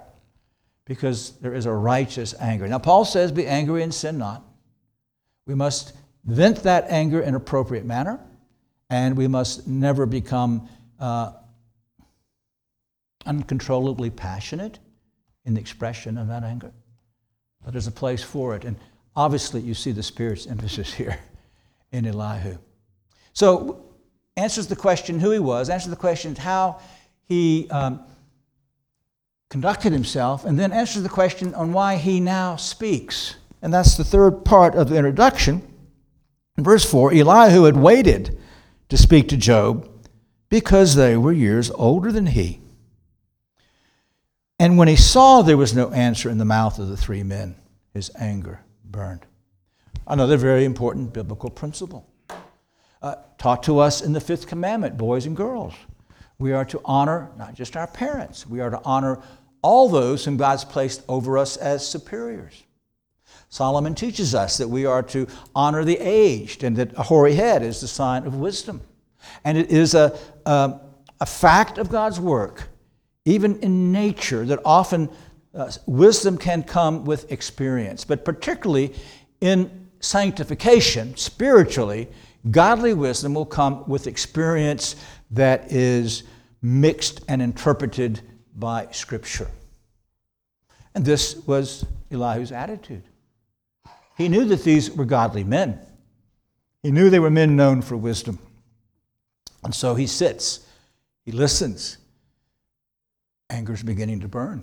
Because 0.85 1.31
there 1.41 1.53
is 1.53 1.65
a 1.65 1.71
righteous 1.71 2.33
anger. 2.39 2.67
Now, 2.67 2.79
Paul 2.79 3.05
says, 3.05 3.31
Be 3.31 3.45
angry 3.45 3.83
and 3.83 3.93
sin 3.93 4.17
not. 4.17 4.43
We 5.45 5.55
must 5.55 5.93
vent 6.25 6.63
that 6.63 6.85
anger 6.89 7.21
in 7.21 7.35
appropriate 7.35 7.85
manner, 7.85 8.19
and 8.91 9.15
we 9.15 9.25
must 9.25 9.65
never 9.67 10.05
become 10.05 10.67
uh, 10.99 11.31
uncontrollably 13.25 14.09
passionate 14.09 14.79
in 15.45 15.53
the 15.53 15.61
expression 15.61 16.17
of 16.17 16.27
that 16.27 16.43
anger. 16.43 16.73
But 17.63 17.71
there's 17.71 17.87
a 17.87 17.91
place 17.91 18.21
for 18.21 18.53
it. 18.53 18.65
And 18.65 18.75
obviously, 19.15 19.61
you 19.61 19.73
see 19.73 19.93
the 19.93 20.03
Spirit's 20.03 20.45
emphasis 20.45 20.93
here 21.01 21.17
in 21.93 22.05
Elihu. 22.05 22.57
So, 23.31 23.85
answers 24.35 24.67
the 24.67 24.75
question 24.75 25.21
who 25.21 25.31
he 25.31 25.39
was, 25.39 25.69
answers 25.69 25.89
the 25.89 25.95
question 25.95 26.35
how 26.35 26.81
he 27.23 27.69
um, 27.69 28.01
conducted 29.49 29.93
himself, 29.93 30.43
and 30.43 30.59
then 30.59 30.73
answers 30.73 31.03
the 31.03 31.09
question 31.09 31.55
on 31.55 31.71
why 31.71 31.95
he 31.95 32.19
now 32.19 32.57
speaks. 32.57 33.35
And 33.61 33.73
that's 33.73 33.95
the 33.95 34.03
third 34.03 34.43
part 34.43 34.75
of 34.75 34.89
the 34.89 34.97
introduction. 34.97 35.61
In 36.57 36.65
verse 36.65 36.83
4, 36.83 37.13
Elihu 37.13 37.63
had 37.63 37.77
waited 37.77 38.37
to 38.91 38.97
speak 38.97 39.29
to 39.29 39.37
Job 39.37 39.89
because 40.49 40.95
they 40.95 41.15
were 41.15 41.31
years 41.31 41.71
older 41.71 42.11
than 42.11 42.25
he. 42.25 42.59
And 44.59 44.77
when 44.77 44.89
he 44.89 44.97
saw 44.97 45.41
there 45.41 45.55
was 45.55 45.73
no 45.73 45.91
answer 45.91 46.29
in 46.29 46.37
the 46.37 46.43
mouth 46.43 46.77
of 46.77 46.89
the 46.89 46.97
three 46.97 47.23
men, 47.23 47.55
his 47.93 48.11
anger 48.19 48.59
burned. 48.83 49.25
Another 50.05 50.35
very 50.35 50.65
important 50.65 51.13
biblical 51.13 51.49
principle 51.49 52.05
uh, 53.01 53.15
taught 53.37 53.63
to 53.63 53.79
us 53.79 54.01
in 54.01 54.11
the 54.11 54.19
fifth 54.19 54.45
commandment, 54.45 54.97
boys 54.97 55.25
and 55.25 55.37
girls. 55.37 55.73
We 56.37 56.51
are 56.51 56.65
to 56.65 56.81
honor 56.83 57.31
not 57.37 57.53
just 57.53 57.77
our 57.77 57.87
parents, 57.87 58.45
we 58.45 58.59
are 58.59 58.71
to 58.71 58.81
honor 58.83 59.21
all 59.61 59.87
those 59.87 60.25
whom 60.25 60.35
God's 60.35 60.65
placed 60.65 61.01
over 61.07 61.37
us 61.37 61.55
as 61.55 61.87
superiors. 61.87 62.61
Solomon 63.51 63.93
teaches 63.93 64.33
us 64.33 64.57
that 64.57 64.67
we 64.67 64.85
are 64.85 65.03
to 65.03 65.27
honor 65.53 65.83
the 65.83 65.97
aged 65.97 66.63
and 66.63 66.75
that 66.77 66.97
a 66.97 67.03
hoary 67.03 67.35
head 67.35 67.61
is 67.61 67.81
the 67.81 67.87
sign 67.87 68.25
of 68.25 68.35
wisdom. 68.35 68.81
And 69.43 69.57
it 69.57 69.69
is 69.69 69.93
a, 69.93 70.17
a, 70.45 70.79
a 71.19 71.25
fact 71.25 71.77
of 71.77 71.89
God's 71.89 72.19
work 72.19 72.69
even 73.25 73.59
in 73.59 73.91
nature, 73.91 74.45
that 74.45 74.59
often 74.65 75.09
uh, 75.53 75.71
wisdom 75.85 76.37
can 76.37 76.63
come 76.63 77.05
with 77.05 77.31
experience, 77.31 78.03
but 78.03 78.25
particularly 78.25 78.93
in 79.41 79.89
sanctification, 79.99 81.15
spiritually, 81.15 82.07
godly 82.49 82.93
wisdom 82.93 83.33
will 83.33 83.45
come 83.45 83.87
with 83.87 84.07
experience 84.07 84.95
that 85.29 85.71
is 85.71 86.23
mixed 86.61 87.21
and 87.27 87.41
interpreted 87.41 88.21
by 88.55 88.87
Scripture. 88.91 89.47
And 90.95 91.05
this 91.05 91.35
was 91.45 91.85
Elihu's 92.09 92.51
attitude. 92.51 93.03
He 94.21 94.29
knew 94.29 94.45
that 94.45 94.63
these 94.63 94.91
were 94.91 95.05
godly 95.05 95.43
men. 95.43 95.79
He 96.83 96.91
knew 96.91 97.09
they 97.09 97.17
were 97.17 97.31
men 97.31 97.55
known 97.55 97.81
for 97.81 97.97
wisdom. 97.97 98.37
And 99.63 99.73
so 99.73 99.95
he 99.95 100.05
sits, 100.05 100.59
he 101.25 101.31
listens. 101.31 101.97
Anger's 103.49 103.81
beginning 103.81 104.19
to 104.19 104.27
burn. 104.27 104.61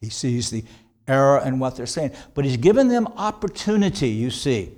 He 0.00 0.10
sees 0.10 0.50
the 0.50 0.64
error 1.06 1.40
in 1.44 1.60
what 1.60 1.76
they're 1.76 1.86
saying. 1.86 2.10
But 2.34 2.44
he's 2.44 2.56
given 2.56 2.88
them 2.88 3.06
opportunity, 3.16 4.08
you 4.08 4.30
see, 4.30 4.72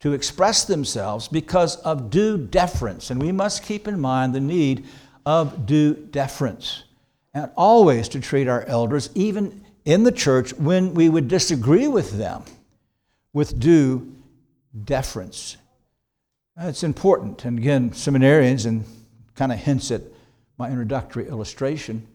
to 0.00 0.12
express 0.12 0.66
themselves 0.66 1.26
because 1.26 1.76
of 1.76 2.10
due 2.10 2.36
deference. 2.36 3.10
And 3.10 3.20
we 3.20 3.32
must 3.32 3.62
keep 3.62 3.88
in 3.88 3.98
mind 3.98 4.34
the 4.34 4.40
need 4.40 4.84
of 5.24 5.64
due 5.64 5.94
deference. 5.94 6.84
And 7.32 7.50
always 7.56 8.10
to 8.10 8.20
treat 8.20 8.46
our 8.46 8.64
elders, 8.64 9.08
even 9.14 9.64
in 9.86 10.04
the 10.04 10.12
church, 10.12 10.52
when 10.52 10.92
we 10.92 11.08
would 11.08 11.28
disagree 11.28 11.88
with 11.88 12.18
them, 12.18 12.44
with 13.32 13.58
due 13.58 14.14
deference. 14.84 15.56
It's 16.56 16.82
important. 16.82 17.44
And 17.44 17.58
again, 17.58 17.90
seminarians, 17.90 18.66
and 18.66 18.84
kind 19.34 19.52
of 19.52 19.58
hints 19.58 19.90
at 19.90 20.02
my 20.58 20.68
introductory 20.68 21.26
illustration, 21.26 22.06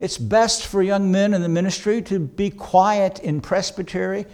it's 0.00 0.18
best 0.18 0.66
for 0.66 0.82
young 0.82 1.12
men 1.12 1.32
in 1.32 1.42
the 1.42 1.48
ministry 1.48 2.02
to 2.02 2.18
be 2.18 2.50
quiet 2.50 3.20
in 3.20 3.40
presbytery 3.40 4.26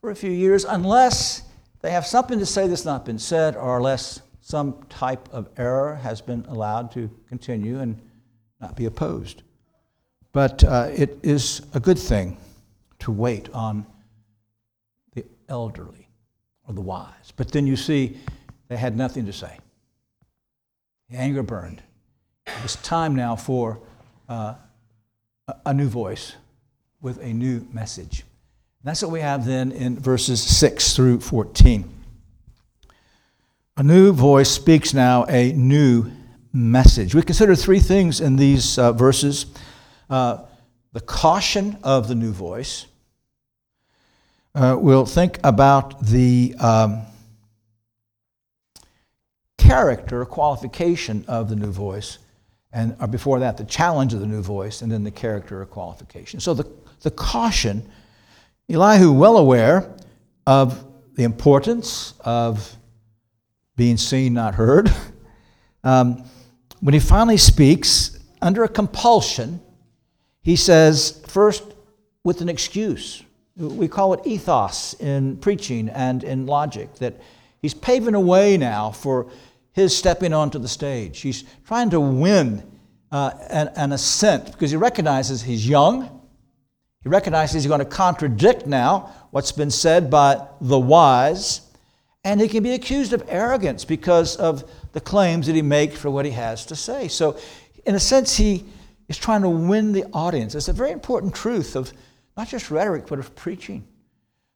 for 0.00 0.10
a 0.10 0.14
few 0.14 0.30
years 0.30 0.64
unless 0.66 1.42
they 1.80 1.90
have 1.90 2.06
something 2.06 2.38
to 2.38 2.46
say 2.46 2.68
that's 2.68 2.84
not 2.84 3.06
been 3.06 3.18
said 3.18 3.56
or 3.56 3.78
unless 3.78 4.20
some 4.42 4.84
type 4.90 5.28
of 5.32 5.48
error 5.56 5.94
has 5.96 6.20
been 6.20 6.44
allowed 6.48 6.92
to 6.92 7.10
continue 7.28 7.80
and 7.80 8.00
not 8.60 8.76
be 8.76 8.84
opposed. 8.84 9.42
But 10.32 10.62
uh, 10.62 10.90
it 10.94 11.18
is 11.22 11.62
a 11.72 11.80
good 11.80 11.98
thing 11.98 12.36
to 12.98 13.10
wait 13.10 13.48
on 13.54 13.86
the 15.16 15.24
elderly 15.48 16.08
or 16.68 16.74
the 16.74 16.80
wise. 16.80 17.32
But 17.34 17.50
then 17.50 17.66
you 17.66 17.74
see, 17.74 18.18
they 18.68 18.76
had 18.76 18.96
nothing 18.96 19.26
to 19.26 19.32
say. 19.32 19.58
The 21.10 21.16
anger 21.16 21.42
burned. 21.42 21.82
It 22.46 22.62
was 22.62 22.76
time 22.76 23.16
now 23.16 23.34
for 23.34 23.80
uh, 24.28 24.54
a 25.64 25.74
new 25.74 25.88
voice 25.88 26.36
with 27.00 27.20
a 27.22 27.32
new 27.32 27.66
message. 27.72 28.24
That's 28.84 29.02
what 29.02 29.10
we 29.10 29.20
have 29.20 29.44
then 29.44 29.72
in 29.72 29.98
verses 29.98 30.40
6 30.40 30.94
through 30.94 31.20
14. 31.20 31.92
A 33.78 33.82
new 33.82 34.12
voice 34.12 34.50
speaks 34.50 34.94
now 34.94 35.24
a 35.28 35.52
new 35.52 36.10
message. 36.52 37.14
We 37.14 37.22
consider 37.22 37.54
three 37.56 37.80
things 37.80 38.20
in 38.20 38.36
these 38.36 38.78
uh, 38.78 38.92
verses 38.92 39.46
uh, 40.08 40.44
the 40.92 41.00
caution 41.00 41.76
of 41.82 42.08
the 42.08 42.14
new 42.14 42.32
voice. 42.32 42.86
Uh, 44.56 44.74
we'll 44.80 45.04
think 45.04 45.38
about 45.44 46.00
the 46.00 46.54
um, 46.58 47.02
character, 49.58 50.24
qualification 50.24 51.22
of 51.28 51.50
the 51.50 51.56
new 51.56 51.70
voice 51.70 52.16
and 52.72 52.96
or 53.00 53.06
before 53.06 53.40
that, 53.40 53.56
the 53.56 53.64
challenge 53.64 54.12
of 54.12 54.20
the 54.20 54.26
new 54.26 54.42
voice, 54.42 54.82
and 54.82 54.90
then 54.90 55.04
the 55.04 55.10
character 55.10 55.64
qualification. 55.66 56.40
So 56.40 56.52
the, 56.52 56.70
the 57.00 57.10
caution, 57.10 57.88
Elihu, 58.68 59.12
well 59.12 59.38
aware 59.38 59.94
of 60.46 60.84
the 61.14 61.24
importance 61.24 62.12
of 62.20 62.76
being 63.76 63.96
seen, 63.96 64.34
not 64.34 64.54
heard, 64.54 64.90
um, 65.84 66.24
when 66.80 66.92
he 66.92 67.00
finally 67.00 67.38
speaks 67.38 68.18
under 68.42 68.64
a 68.64 68.68
compulsion, 68.68 69.60
he 70.42 70.56
says, 70.56 71.22
first, 71.26 71.62
with 72.24 72.40
an 72.40 72.48
excuse. 72.48 73.22
We 73.56 73.88
call 73.88 74.12
it 74.14 74.20
ethos 74.26 74.94
in 74.94 75.38
preaching 75.38 75.88
and 75.88 76.22
in 76.22 76.46
logic, 76.46 76.94
that 76.96 77.14
he's 77.62 77.74
paving 77.74 78.14
a 78.14 78.20
way 78.20 78.56
now 78.56 78.90
for 78.90 79.30
his 79.72 79.96
stepping 79.96 80.32
onto 80.32 80.58
the 80.58 80.68
stage. 80.68 81.20
He's 81.20 81.44
trying 81.66 81.90
to 81.90 82.00
win 82.00 82.62
uh, 83.10 83.30
an, 83.50 83.68
an 83.76 83.92
assent 83.92 84.52
because 84.52 84.70
he 84.70 84.76
recognizes 84.76 85.42
he's 85.42 85.68
young. 85.68 86.20
He 87.02 87.08
recognizes 87.08 87.54
he's 87.54 87.66
going 87.66 87.80
to 87.80 87.84
contradict 87.84 88.66
now 88.66 89.12
what's 89.30 89.52
been 89.52 89.70
said 89.70 90.10
by 90.10 90.46
the 90.60 90.78
wise. 90.78 91.62
And 92.24 92.40
he 92.40 92.48
can 92.48 92.62
be 92.62 92.72
accused 92.72 93.12
of 93.12 93.22
arrogance 93.28 93.84
because 93.84 94.36
of 94.36 94.68
the 94.92 95.00
claims 95.00 95.46
that 95.46 95.54
he 95.54 95.62
makes 95.62 95.98
for 95.98 96.10
what 96.10 96.24
he 96.24 96.32
has 96.32 96.66
to 96.66 96.76
say. 96.76 97.06
So, 97.08 97.38
in 97.84 97.94
a 97.94 98.00
sense, 98.00 98.36
he 98.36 98.64
is 99.08 99.16
trying 99.16 99.42
to 99.42 99.48
win 99.48 99.92
the 99.92 100.04
audience. 100.12 100.54
It's 100.54 100.68
a 100.68 100.72
very 100.72 100.90
important 100.90 101.34
truth 101.34 101.76
of 101.76 101.92
not 102.36 102.48
just 102.48 102.70
rhetoric, 102.70 103.06
but 103.06 103.18
of 103.18 103.34
preaching. 103.34 103.86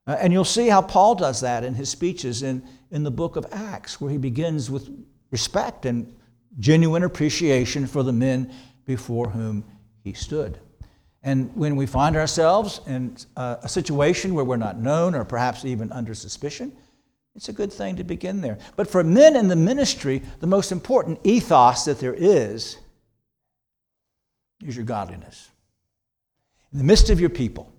Uh, 0.06 0.16
and 0.20 0.32
you'll 0.32 0.44
see 0.44 0.68
how 0.68 0.82
Paul 0.82 1.14
does 1.14 1.40
that 1.40 1.64
in 1.64 1.74
his 1.74 1.88
speeches 1.88 2.42
in, 2.42 2.62
in 2.90 3.02
the 3.02 3.10
book 3.10 3.36
of 3.36 3.46
Acts, 3.52 4.00
where 4.00 4.10
he 4.10 4.18
begins 4.18 4.70
with 4.70 4.88
respect 5.30 5.86
and 5.86 6.14
genuine 6.58 7.04
appreciation 7.04 7.86
for 7.86 8.02
the 8.02 8.12
men 8.12 8.52
before 8.84 9.30
whom 9.30 9.64
he 10.02 10.12
stood. 10.12 10.58
And 11.22 11.54
when 11.54 11.76
we 11.76 11.86
find 11.86 12.16
ourselves 12.16 12.80
in 12.86 13.16
a 13.36 13.68
situation 13.68 14.34
where 14.34 14.44
we're 14.44 14.56
not 14.56 14.78
known 14.78 15.14
or 15.14 15.24
perhaps 15.24 15.64
even 15.64 15.92
under 15.92 16.14
suspicion, 16.14 16.76
it's 17.36 17.48
a 17.48 17.52
good 17.52 17.72
thing 17.72 17.96
to 17.96 18.04
begin 18.04 18.40
there. 18.40 18.58
But 18.74 18.88
for 18.88 19.04
men 19.04 19.36
in 19.36 19.48
the 19.48 19.56
ministry, 19.56 20.22
the 20.40 20.46
most 20.46 20.72
important 20.72 21.20
ethos 21.24 21.84
that 21.84 22.00
there 22.00 22.14
is 22.14 22.78
is 24.64 24.76
your 24.76 24.84
godliness. 24.84 25.50
In 26.72 26.78
the 26.78 26.84
midst 26.84 27.10
of 27.10 27.20
your 27.20 27.30
people, 27.30 27.72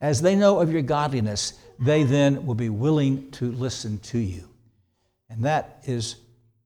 as 0.00 0.22
they 0.22 0.36
know 0.36 0.60
of 0.60 0.70
your 0.70 0.82
godliness, 0.82 1.54
they 1.78 2.04
then 2.04 2.46
will 2.46 2.54
be 2.54 2.68
willing 2.68 3.30
to 3.32 3.50
listen 3.52 3.98
to 3.98 4.18
you. 4.18 4.48
And 5.28 5.44
that 5.44 5.82
is 5.84 6.16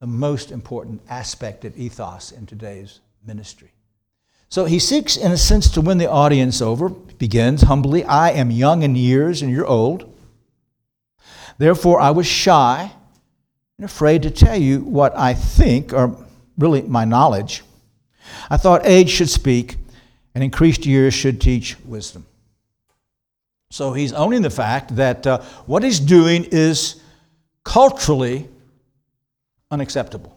the 0.00 0.06
most 0.06 0.50
important 0.50 1.00
aspect 1.08 1.64
of 1.64 1.76
ethos 1.78 2.32
in 2.32 2.46
today's 2.46 3.00
ministry. 3.24 3.72
So 4.48 4.64
he 4.64 4.78
seeks, 4.78 5.16
in 5.16 5.30
a 5.30 5.36
sense, 5.36 5.70
to 5.70 5.80
win 5.80 5.98
the 5.98 6.10
audience 6.10 6.60
over. 6.60 6.88
Begins 6.88 7.62
humbly 7.62 8.04
I 8.04 8.30
am 8.30 8.50
young 8.50 8.82
in 8.82 8.96
years, 8.96 9.42
and 9.42 9.50
you're 9.50 9.66
old. 9.66 10.12
Therefore, 11.58 12.00
I 12.00 12.10
was 12.10 12.26
shy 12.26 12.90
and 13.78 13.84
afraid 13.84 14.22
to 14.22 14.30
tell 14.30 14.56
you 14.56 14.80
what 14.80 15.16
I 15.16 15.34
think, 15.34 15.92
or 15.92 16.26
really 16.58 16.82
my 16.82 17.04
knowledge. 17.04 17.62
I 18.50 18.56
thought 18.56 18.84
age 18.84 19.10
should 19.10 19.30
speak, 19.30 19.76
and 20.34 20.44
increased 20.44 20.86
years 20.86 21.14
should 21.14 21.40
teach 21.40 21.76
wisdom. 21.84 22.26
So 23.70 23.92
he's 23.92 24.12
owning 24.12 24.42
the 24.42 24.50
fact 24.50 24.96
that 24.96 25.26
uh, 25.26 25.42
what 25.66 25.82
he's 25.82 26.00
doing 26.00 26.44
is 26.50 27.00
culturally 27.64 28.48
unacceptable. 29.70 30.36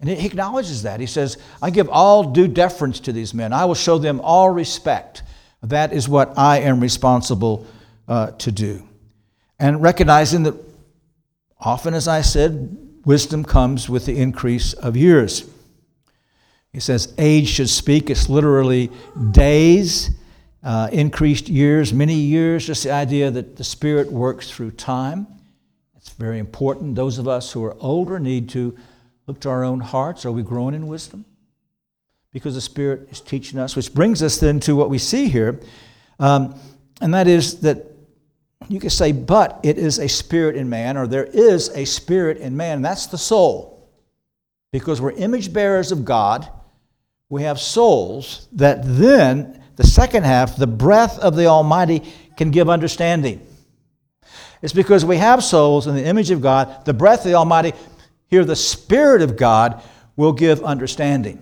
And 0.00 0.08
he 0.08 0.26
acknowledges 0.26 0.82
that. 0.82 1.00
He 1.00 1.06
says, 1.06 1.36
I 1.60 1.70
give 1.70 1.88
all 1.88 2.32
due 2.32 2.48
deference 2.48 3.00
to 3.00 3.12
these 3.12 3.34
men. 3.34 3.52
I 3.52 3.66
will 3.66 3.74
show 3.74 3.98
them 3.98 4.20
all 4.22 4.50
respect. 4.50 5.22
That 5.62 5.92
is 5.92 6.08
what 6.08 6.38
I 6.38 6.60
am 6.60 6.80
responsible 6.80 7.66
uh, 8.08 8.30
to 8.32 8.50
do. 8.50 8.88
And 9.58 9.82
recognizing 9.82 10.42
that 10.44 10.54
often, 11.58 11.92
as 11.92 12.08
I 12.08 12.22
said, 12.22 12.76
wisdom 13.04 13.44
comes 13.44 13.90
with 13.90 14.06
the 14.06 14.16
increase 14.18 14.72
of 14.72 14.96
years. 14.96 15.44
He 16.72 16.80
says, 16.80 17.14
age 17.18 17.48
should 17.48 17.68
speak. 17.68 18.10
It's 18.10 18.28
literally 18.28 18.90
days, 19.32 20.10
uh, 20.62 20.88
increased 20.92 21.48
years, 21.48 21.92
many 21.92 22.14
years, 22.14 22.66
just 22.66 22.84
the 22.84 22.92
idea 22.92 23.30
that 23.30 23.56
the 23.56 23.64
Spirit 23.64 24.10
works 24.12 24.50
through 24.50 24.72
time. 24.72 25.26
It's 25.96 26.10
very 26.10 26.38
important. 26.38 26.94
Those 26.94 27.18
of 27.18 27.26
us 27.26 27.52
who 27.52 27.64
are 27.64 27.76
older 27.80 28.18
need 28.18 28.48
to 28.50 28.76
look 29.26 29.40
to 29.40 29.50
our 29.50 29.64
own 29.64 29.80
hearts. 29.80 30.24
Are 30.24 30.32
we 30.32 30.42
growing 30.42 30.74
in 30.74 30.86
wisdom? 30.86 31.24
Because 32.32 32.54
the 32.54 32.60
Spirit 32.60 33.08
is 33.10 33.20
teaching 33.20 33.58
us, 33.58 33.74
which 33.74 33.92
brings 33.92 34.22
us 34.22 34.38
then 34.38 34.60
to 34.60 34.76
what 34.76 34.90
we 34.90 34.98
see 34.98 35.28
here, 35.28 35.60
um, 36.20 36.58
and 37.00 37.14
that 37.14 37.26
is 37.26 37.60
that 37.60 37.86
you 38.68 38.78
could 38.78 38.92
say, 38.92 39.10
but 39.10 39.58
it 39.62 39.78
is 39.78 39.98
a 39.98 40.08
spirit 40.08 40.54
in 40.54 40.68
man, 40.68 40.96
or 40.96 41.06
there 41.06 41.24
is 41.24 41.70
a 41.70 41.84
spirit 41.84 42.36
in 42.36 42.56
man, 42.56 42.82
that's 42.82 43.06
the 43.06 43.18
soul. 43.18 43.90
Because 44.70 45.00
we're 45.00 45.12
image 45.12 45.52
bearers 45.52 45.90
of 45.90 46.04
God, 46.04 46.48
we 47.30 47.44
have 47.44 47.58
souls 47.58 48.48
that 48.52 48.80
then, 48.82 49.62
the 49.76 49.86
second 49.86 50.24
half, 50.24 50.56
the 50.56 50.66
breath 50.66 51.18
of 51.20 51.36
the 51.36 51.46
Almighty 51.46 52.02
can 52.36 52.50
give 52.50 52.68
understanding. 52.68 53.46
It's 54.60 54.74
because 54.74 55.04
we 55.04 55.16
have 55.16 55.42
souls 55.42 55.86
in 55.86 55.94
the 55.94 56.04
image 56.04 56.30
of 56.30 56.42
God, 56.42 56.84
the 56.84 56.92
breath 56.92 57.20
of 57.20 57.26
the 57.26 57.34
Almighty. 57.34 57.72
Here, 58.26 58.44
the 58.44 58.56
Spirit 58.56 59.22
of 59.22 59.36
God 59.36 59.82
will 60.16 60.32
give 60.32 60.62
understanding. 60.62 61.40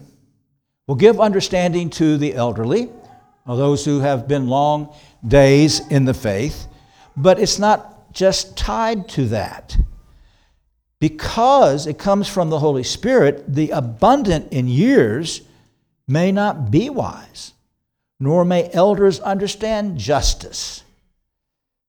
Will 0.87 0.95
give 0.95 1.21
understanding 1.21 1.91
to 1.91 2.17
the 2.19 2.35
elderly, 2.35 2.91
or 3.47 3.57
those 3.57 3.85
who 3.85 4.01
have 4.01 4.29
been 4.29 4.47
long 4.47 4.95
days 5.27 5.81
in 5.89 6.05
the 6.05 6.15
faith. 6.15 6.67
But 7.17 7.41
it's 7.41 7.59
not 7.59 8.13
just 8.13 8.57
tied 8.57 9.09
to 9.11 9.27
that. 9.29 9.77
Because 11.01 11.87
it 11.87 11.99
comes 11.99 12.29
from 12.29 12.51
the 12.51 12.59
Holy 12.59 12.83
Spirit, 12.83 13.53
the 13.53 13.71
abundant 13.71 14.53
in 14.53 14.69
years 14.69 15.43
may 16.09 16.33
not 16.33 16.71
be 16.71 16.89
wise, 16.89 17.53
nor 18.19 18.45
may 18.45 18.71
elders 18.73 19.21
understand 19.21 19.99
justice. 19.99 20.83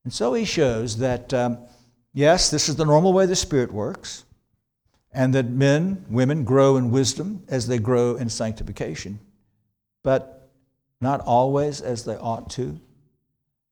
And 0.04 0.14
so 0.14 0.34
he 0.34 0.46
shows 0.46 0.98
that, 0.98 1.34
um, 1.34 1.58
yes, 2.14 2.52
this 2.52 2.68
is 2.68 2.76
the 2.76 2.86
normal 2.86 3.14
way 3.14 3.26
the 3.26 3.36
Spirit 3.36 3.72
works, 3.72 4.26
and 5.12 5.34
that 5.34 5.50
men, 5.50 6.06
women 6.10 6.44
grow 6.44 6.76
in 6.76 6.92
wisdom 6.92 7.44
as 7.48 7.68
they 7.68 7.80
grow 7.80 8.16
in 8.16 8.30
sanctification, 8.30 9.20
but 10.04 10.52
not 11.02 11.22
always 11.22 11.82
as 11.82 12.04
they 12.04 12.16
ought 12.16 12.50
to. 12.52 12.80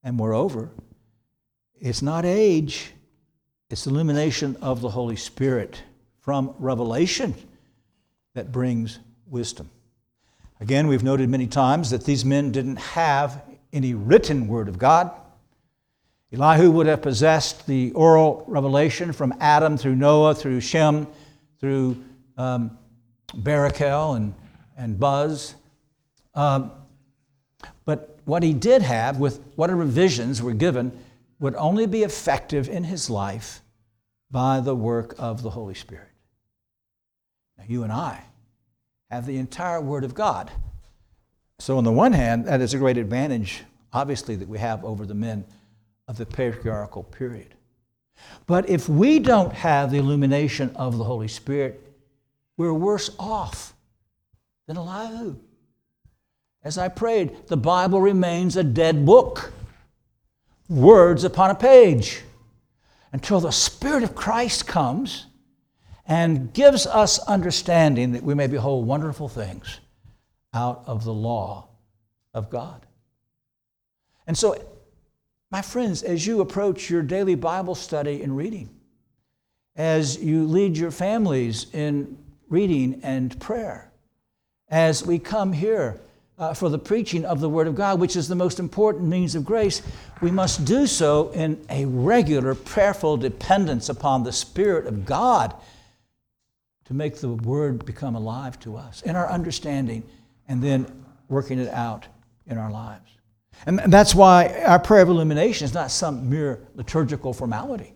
And 0.03 0.15
moreover, 0.15 0.71
it's 1.79 2.01
not 2.01 2.25
age, 2.25 2.93
it's 3.69 3.85
illumination 3.85 4.55
of 4.61 4.81
the 4.81 4.89
Holy 4.89 5.17
Spirit 5.17 5.83
from 6.21 6.55
revelation 6.57 7.35
that 8.33 8.51
brings 8.51 8.99
wisdom. 9.27 9.69
Again, 10.59 10.87
we've 10.87 11.03
noted 11.03 11.29
many 11.29 11.45
times 11.45 11.91
that 11.91 12.03
these 12.03 12.25
men 12.25 12.51
didn't 12.51 12.77
have 12.77 13.43
any 13.71 13.93
written 13.93 14.47
word 14.47 14.67
of 14.67 14.79
God. 14.79 15.11
Elihu 16.33 16.71
would 16.71 16.87
have 16.87 17.01
possessed 17.01 17.67
the 17.67 17.91
oral 17.91 18.43
revelation 18.47 19.13
from 19.13 19.33
Adam 19.39 19.77
through 19.77 19.95
Noah, 19.95 20.33
through 20.33 20.59
Shem, 20.61 21.07
through 21.59 22.03
um, 22.37 22.77
Barachel 23.33 24.17
and, 24.17 24.33
and 24.77 24.99
Buz. 24.99 25.55
Um, 26.33 26.71
but 27.85 28.19
what 28.25 28.41
he 28.41 28.53
did 28.53 28.81
have, 28.81 29.19
with 29.19 29.39
whatever 29.55 29.83
visions 29.83 30.41
were 30.41 30.53
given, 30.53 30.91
would 31.39 31.55
only 31.55 31.85
be 31.85 32.03
effective 32.03 32.67
in 32.67 32.83
his 32.83 33.09
life 33.09 33.61
by 34.31 34.59
the 34.59 34.75
work 34.75 35.13
of 35.17 35.43
the 35.43 35.51
Holy 35.51 35.75
Spirit. 35.75 36.09
Now, 37.57 37.63
you 37.67 37.83
and 37.83 37.91
I 37.93 38.23
have 39.09 39.25
the 39.25 39.37
entire 39.37 39.81
Word 39.81 40.03
of 40.03 40.13
God. 40.13 40.51
So, 41.59 41.77
on 41.77 41.83
the 41.83 41.91
one 41.91 42.13
hand, 42.13 42.45
that 42.45 42.61
is 42.61 42.73
a 42.73 42.77
great 42.77 42.97
advantage, 42.97 43.63
obviously, 43.91 44.35
that 44.35 44.47
we 44.47 44.59
have 44.59 44.85
over 44.85 45.05
the 45.05 45.15
men 45.15 45.45
of 46.07 46.17
the 46.17 46.25
patriarchal 46.25 47.03
period. 47.03 47.55
But 48.45 48.69
if 48.69 48.87
we 48.89 49.19
don't 49.19 49.53
have 49.53 49.91
the 49.91 49.97
illumination 49.97 50.71
of 50.75 50.97
the 50.97 51.03
Holy 51.03 51.27
Spirit, 51.27 51.81
we're 52.57 52.73
worse 52.73 53.09
off 53.19 53.73
than 54.67 54.77
Elihu. 54.77 55.35
As 56.63 56.77
I 56.77 56.89
prayed, 56.89 57.47
the 57.47 57.57
Bible 57.57 58.01
remains 58.01 58.57
a 58.57 58.63
dead 58.63 59.05
book, 59.05 59.53
words 60.67 61.23
upon 61.23 61.49
a 61.49 61.55
page, 61.55 62.23
until 63.13 63.39
the 63.39 63.51
Spirit 63.51 64.03
of 64.03 64.15
Christ 64.15 64.67
comes 64.67 65.27
and 66.07 66.53
gives 66.53 66.87
us 66.87 67.19
understanding 67.19 68.13
that 68.13 68.23
we 68.23 68.33
may 68.33 68.47
behold 68.47 68.87
wonderful 68.87 69.27
things 69.27 69.81
out 70.53 70.83
of 70.87 71.03
the 71.03 71.13
law 71.13 71.67
of 72.33 72.49
God. 72.49 72.85
And 74.25 74.37
so, 74.37 74.55
my 75.51 75.61
friends, 75.61 76.03
as 76.03 76.25
you 76.25 76.41
approach 76.41 76.89
your 76.89 77.01
daily 77.01 77.35
Bible 77.35 77.75
study 77.75 78.21
and 78.21 78.35
reading, 78.35 78.69
as 79.75 80.21
you 80.21 80.45
lead 80.45 80.77
your 80.77 80.91
families 80.91 81.67
in 81.73 82.17
reading 82.49 83.01
and 83.03 83.37
prayer, 83.39 83.91
as 84.69 85.05
we 85.05 85.19
come 85.19 85.53
here 85.53 85.99
uh, 86.37 86.53
for 86.53 86.69
the 86.69 86.79
preaching 86.79 87.25
of 87.25 87.39
the 87.39 87.49
Word 87.49 87.67
of 87.67 87.75
God, 87.75 87.99
which 87.99 88.15
is 88.15 88.27
the 88.27 88.35
most 88.35 88.59
important 88.59 89.07
means 89.07 89.35
of 89.35 89.45
grace, 89.45 89.81
we 90.21 90.31
must 90.31 90.65
do 90.65 90.87
so 90.87 91.29
in 91.31 91.63
a 91.69 91.85
regular, 91.85 92.55
prayerful 92.55 93.17
dependence 93.17 93.89
upon 93.89 94.23
the 94.23 94.31
Spirit 94.31 94.87
of 94.87 95.05
God 95.05 95.53
to 96.87 96.93
make 96.93 97.17
the 97.17 97.29
word 97.29 97.85
become 97.85 98.15
alive 98.15 98.57
to 98.61 98.77
us 98.77 99.01
in 99.01 99.17
our 99.17 99.29
understanding 99.29 100.03
and 100.47 100.63
then 100.63 101.03
working 101.27 101.59
it 101.59 101.67
out 101.73 102.07
in 102.45 102.57
our 102.57 102.71
lives. 102.71 103.11
And 103.65 103.79
that's 103.91 104.15
why 104.15 104.63
our 104.65 104.79
prayer 104.79 105.01
of 105.01 105.09
illumination 105.09 105.65
is 105.65 105.73
not 105.73 105.91
some 105.91 106.29
mere 106.29 106.61
liturgical 106.75 107.33
formality. 107.33 107.93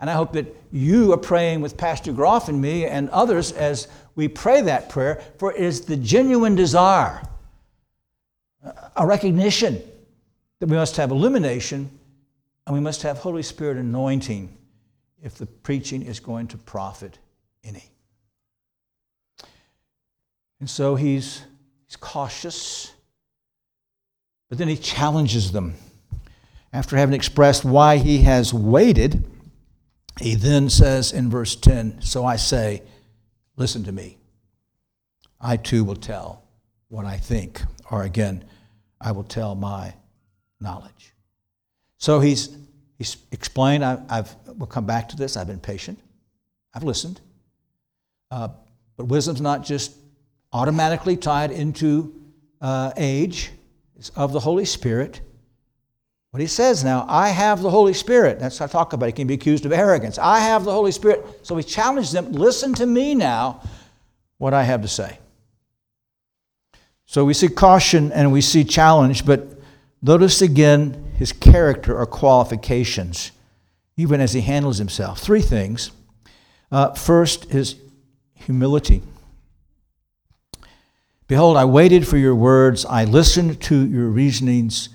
And 0.00 0.08
I 0.08 0.14
hope 0.14 0.32
that 0.32 0.46
you 0.72 1.12
are 1.12 1.18
praying 1.18 1.60
with 1.60 1.76
Pastor 1.76 2.10
Groff 2.12 2.48
and 2.48 2.58
me 2.62 2.86
and 2.86 3.10
others 3.10 3.52
as 3.52 3.86
we 4.14 4.28
pray 4.28 4.62
that 4.62 4.88
prayer, 4.88 5.22
for 5.36 5.52
it 5.52 5.60
is 5.60 5.82
the 5.82 5.96
genuine 5.96 6.54
desire, 6.54 7.20
a 8.96 9.06
recognition 9.06 9.82
that 10.60 10.70
we 10.70 10.76
must 10.76 10.96
have 10.96 11.10
illumination 11.10 11.90
and 12.66 12.74
we 12.74 12.80
must 12.80 13.02
have 13.02 13.18
Holy 13.18 13.42
Spirit 13.42 13.76
anointing 13.76 14.56
if 15.22 15.34
the 15.34 15.44
preaching 15.44 16.00
is 16.00 16.18
going 16.18 16.46
to 16.48 16.56
profit 16.56 17.18
any. 17.64 17.90
And 20.60 20.68
so 20.68 20.94
he's, 20.94 21.42
he's 21.86 21.96
cautious, 21.96 22.92
but 24.48 24.58
then 24.58 24.68
he 24.68 24.76
challenges 24.76 25.52
them. 25.52 25.74
After 26.72 26.96
having 26.96 27.14
expressed 27.14 27.64
why 27.64 27.96
he 27.96 28.18
has 28.18 28.54
waited, 28.54 29.24
he 30.20 30.34
then 30.34 30.68
says 30.68 31.12
in 31.12 31.30
verse 31.30 31.56
10 31.56 32.02
So 32.02 32.24
I 32.24 32.36
say, 32.36 32.82
listen 33.56 33.84
to 33.84 33.92
me. 33.92 34.18
I 35.40 35.56
too 35.56 35.82
will 35.84 35.96
tell 35.96 36.44
what 36.88 37.06
I 37.06 37.16
think, 37.16 37.62
or 37.90 38.02
again, 38.02 38.44
I 39.00 39.12
will 39.12 39.24
tell 39.24 39.54
my 39.54 39.94
knowledge. 40.60 41.14
So 41.96 42.20
he's, 42.20 42.56
he's 42.98 43.16
explained, 43.32 43.84
I, 43.84 43.98
have 44.10 44.36
we'll 44.46 44.66
come 44.66 44.86
back 44.86 45.08
to 45.10 45.16
this, 45.16 45.36
I've 45.36 45.46
been 45.46 45.60
patient, 45.60 45.98
I've 46.74 46.84
listened. 46.84 47.20
Uh, 48.30 48.48
but 48.96 49.06
wisdom's 49.06 49.40
not 49.40 49.64
just 49.64 49.92
automatically 50.52 51.16
tied 51.16 51.50
into 51.50 52.14
uh, 52.60 52.92
age, 52.96 53.50
it's 53.96 54.10
of 54.10 54.32
the 54.32 54.40
Holy 54.40 54.64
Spirit. 54.64 55.20
What 56.30 56.40
he 56.40 56.46
says 56.46 56.84
now, 56.84 57.06
I 57.08 57.28
have 57.28 57.60
the 57.60 57.70
Holy 57.70 57.92
Spirit. 57.92 58.38
That's 58.38 58.60
what 58.60 58.70
I 58.70 58.72
talk 58.72 58.92
about. 58.92 59.06
It. 59.06 59.08
He 59.08 59.12
can 59.12 59.26
be 59.26 59.34
accused 59.34 59.66
of 59.66 59.72
arrogance. 59.72 60.16
I 60.18 60.38
have 60.40 60.64
the 60.64 60.72
Holy 60.72 60.92
Spirit. 60.92 61.24
So 61.42 61.56
he 61.56 61.64
challenges 61.64 62.12
them 62.12 62.32
listen 62.32 62.72
to 62.74 62.86
me 62.86 63.14
now, 63.14 63.62
what 64.38 64.54
I 64.54 64.62
have 64.62 64.82
to 64.82 64.88
say. 64.88 65.18
So 67.06 67.24
we 67.24 67.34
see 67.34 67.48
caution 67.48 68.12
and 68.12 68.30
we 68.30 68.40
see 68.40 68.62
challenge, 68.62 69.26
but 69.26 69.58
notice 70.00 70.40
again 70.40 71.12
his 71.16 71.32
character 71.32 71.98
or 71.98 72.06
qualifications, 72.06 73.32
even 73.96 74.20
as 74.20 74.32
he 74.32 74.40
handles 74.40 74.78
himself. 74.78 75.18
Three 75.18 75.42
things. 75.42 75.90
Uh, 76.70 76.94
first, 76.94 77.46
his 77.46 77.74
humility. 78.40 79.02
Behold, 81.26 81.56
I 81.56 81.64
waited 81.64 82.08
for 82.08 82.16
your 82.16 82.34
words. 82.34 82.84
I 82.84 83.04
listened 83.04 83.60
to 83.62 83.86
your 83.86 84.08
reasonings 84.08 84.88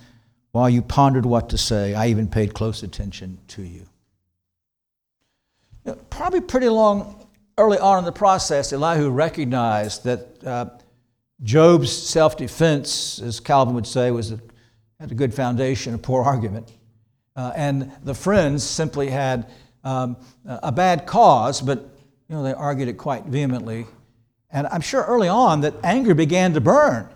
while 0.51 0.69
you 0.69 0.81
pondered 0.81 1.25
what 1.25 1.49
to 1.49 1.57
say. 1.57 1.93
I 1.93 2.07
even 2.07 2.27
paid 2.27 2.53
close 2.53 2.83
attention 2.83 3.37
to 3.49 3.61
you. 3.61 3.85
Probably 6.09 6.41
pretty 6.41 6.67
long, 6.67 7.27
early 7.57 7.77
on 7.77 7.99
in 7.99 8.05
the 8.05 8.11
process, 8.11 8.73
Elihu 8.73 9.09
recognized 9.09 10.03
that 10.03 10.43
uh, 10.43 10.65
Job's 11.43 11.91
self 11.91 12.35
defense, 12.35 13.21
as 13.21 13.39
Calvin 13.39 13.75
would 13.75 13.87
say, 13.87 14.11
was 14.11 14.31
a, 14.31 14.39
had 14.99 15.11
a 15.11 15.15
good 15.15 15.33
foundation, 15.33 15.93
a 15.93 15.97
poor 15.97 16.23
argument. 16.23 16.71
Uh, 17.35 17.51
and 17.55 17.91
the 18.03 18.13
friends 18.13 18.63
simply 18.63 19.09
had 19.09 19.49
um, 19.83 20.17
a 20.45 20.71
bad 20.71 21.05
cause, 21.05 21.61
but 21.61 21.94
you 22.29 22.35
know, 22.35 22.43
they 22.43 22.53
argued 22.53 22.87
it 22.87 22.97
quite 22.97 23.25
vehemently 23.25 23.85
and 24.55 24.67
I'm 24.67 24.79
sure 24.79 25.03
early 25.03 25.27
on 25.27 25.61
that 25.61 25.73
anger 25.83 26.13
began 26.13 26.53
to 26.53 26.61
burn. 26.61 27.09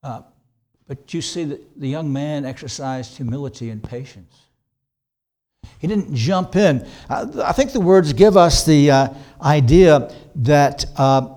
Uh, 0.00 0.22
but 0.86 1.12
you 1.12 1.20
see 1.20 1.42
that 1.42 1.80
the 1.80 1.88
young 1.88 2.12
man 2.12 2.44
exercised 2.44 3.16
humility 3.16 3.70
and 3.70 3.82
patience. 3.82 4.42
He 5.80 5.88
didn't 5.88 6.14
jump 6.14 6.54
in. 6.54 6.86
I 7.10 7.52
think 7.52 7.72
the 7.72 7.80
words 7.80 8.12
give 8.12 8.36
us 8.36 8.64
the 8.64 8.92
uh, 8.92 9.08
idea 9.42 10.14
that 10.36 10.84
uh, 10.96 11.34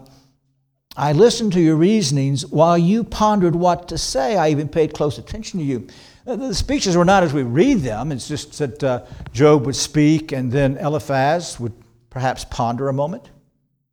I 0.95 1.13
listened 1.13 1.53
to 1.53 1.59
your 1.59 1.75
reasonings 1.75 2.45
while 2.45 2.77
you 2.77 3.03
pondered 3.03 3.55
what 3.55 3.87
to 3.87 3.97
say. 3.97 4.37
I 4.37 4.49
even 4.49 4.69
paid 4.69 4.93
close 4.93 5.17
attention 5.17 5.59
to 5.59 5.65
you. 5.65 5.87
Uh, 6.25 6.36
the 6.36 6.53
speeches 6.53 6.95
were 6.95 7.05
not 7.05 7.23
as 7.23 7.34
we 7.34 7.43
read 7.43 7.79
them. 7.79 8.12
It's 8.12 8.27
just 8.27 8.57
that 8.60 8.84
uh, 8.84 9.05
Job 9.34 9.65
would 9.65 9.75
speak 9.75 10.31
and 10.31 10.51
then 10.51 10.77
Eliphaz 10.77 11.60
would 11.60 11.73
perhaps 12.10 12.45
ponder 12.45 12.89
a 12.89 12.93
moment 12.93 13.31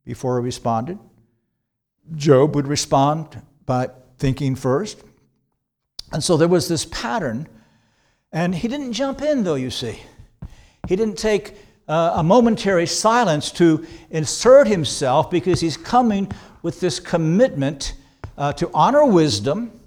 before 0.05 0.39
he 0.39 0.43
responded. 0.43 0.99
Job 2.15 2.55
would 2.55 2.67
respond 2.67 3.41
by 3.65 3.89
thinking 4.17 4.55
first. 4.55 5.03
And 6.11 6.23
so 6.23 6.37
there 6.37 6.47
was 6.47 6.67
this 6.67 6.85
pattern. 6.85 7.47
And 8.31 8.53
he 8.53 8.67
didn't 8.67 8.93
jump 8.93 9.21
in, 9.21 9.43
though, 9.43 9.55
you 9.55 9.71
see. 9.71 9.99
He 10.87 10.95
didn't 10.95 11.17
take 11.17 11.55
uh, 11.87 12.13
a 12.15 12.23
momentary 12.23 12.85
silence 12.85 13.51
to 13.53 13.85
insert 14.11 14.67
himself 14.67 15.31
because 15.31 15.59
he's 15.59 15.77
coming 15.77 16.31
with 16.61 16.79
this 16.79 16.99
commitment 16.99 17.93
uh, 18.37 18.53
to 18.53 18.69
honor 18.73 19.05
wisdom, 19.05 19.78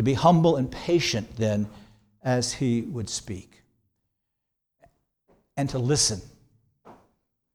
to 0.00 0.02
be 0.02 0.14
humble 0.14 0.56
and 0.56 0.72
patient 0.72 1.28
then 1.36 1.68
as 2.22 2.54
he 2.54 2.80
would 2.80 3.06
speak. 3.06 3.60
And 5.58 5.68
to 5.68 5.78
listen. 5.78 6.22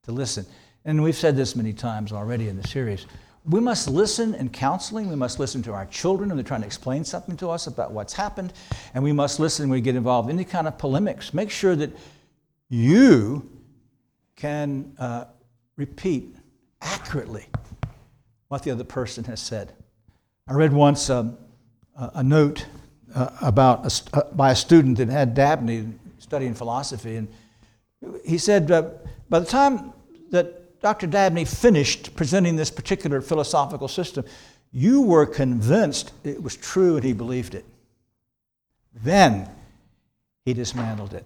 To 0.03 0.11
listen. 0.11 0.45
And 0.85 1.01
we've 1.01 1.15
said 1.15 1.35
this 1.35 1.55
many 1.55 1.73
times 1.73 2.11
already 2.11 2.47
in 2.47 2.55
the 2.55 2.67
series. 2.67 3.07
We 3.45 3.59
must 3.59 3.87
listen 3.87 4.35
in 4.35 4.49
counseling. 4.49 5.09
We 5.09 5.15
must 5.15 5.39
listen 5.39 5.63
to 5.63 5.73
our 5.73 5.87
children 5.87 6.29
when 6.29 6.37
they're 6.37 6.43
trying 6.43 6.61
to 6.61 6.67
explain 6.67 7.03
something 7.03 7.35
to 7.37 7.49
us 7.49 7.65
about 7.65 7.93
what's 7.93 8.13
happened. 8.13 8.53
And 8.93 9.03
we 9.03 9.11
must 9.11 9.39
listen 9.39 9.67
when 9.67 9.77
we 9.77 9.81
get 9.81 9.95
involved 9.95 10.29
in 10.29 10.35
any 10.35 10.45
kind 10.45 10.67
of 10.67 10.77
polemics. 10.77 11.33
Make 11.33 11.49
sure 11.49 11.75
that 11.75 11.97
you 12.69 13.49
can 14.35 14.93
uh, 14.99 15.25
repeat 15.77 16.35
accurately 16.79 17.47
what 18.49 18.61
the 18.61 18.69
other 18.69 18.83
person 18.83 19.23
has 19.23 19.39
said. 19.39 19.73
I 20.47 20.53
read 20.53 20.73
once 20.73 21.09
um, 21.09 21.39
a 21.95 22.23
note 22.23 22.65
uh, 23.13 23.29
about 23.41 23.85
a, 23.85 24.17
uh, 24.17 24.33
by 24.33 24.51
a 24.51 24.55
student 24.55 24.97
that 24.97 25.09
had 25.09 25.33
Dabney 25.33 25.87
studying 26.19 26.53
philosophy, 26.53 27.15
and 27.15 27.27
he 28.25 28.37
said 28.37 28.69
uh, 28.71 28.89
by 29.29 29.39
the 29.39 29.45
time 29.45 29.93
that 30.31 30.81
Dr. 30.81 31.07
Dabney 31.07 31.45
finished 31.45 32.15
presenting 32.15 32.55
this 32.55 32.69
particular 32.69 33.21
philosophical 33.21 33.87
system, 33.87 34.25
you 34.71 35.01
were 35.01 35.25
convinced 35.25 36.11
it 36.23 36.41
was 36.43 36.55
true 36.57 36.95
and 36.95 37.03
he 37.03 37.13
believed 37.13 37.55
it. 37.55 37.65
Then 38.93 39.49
he 40.43 40.53
dismantled 40.53 41.13
it. 41.13 41.25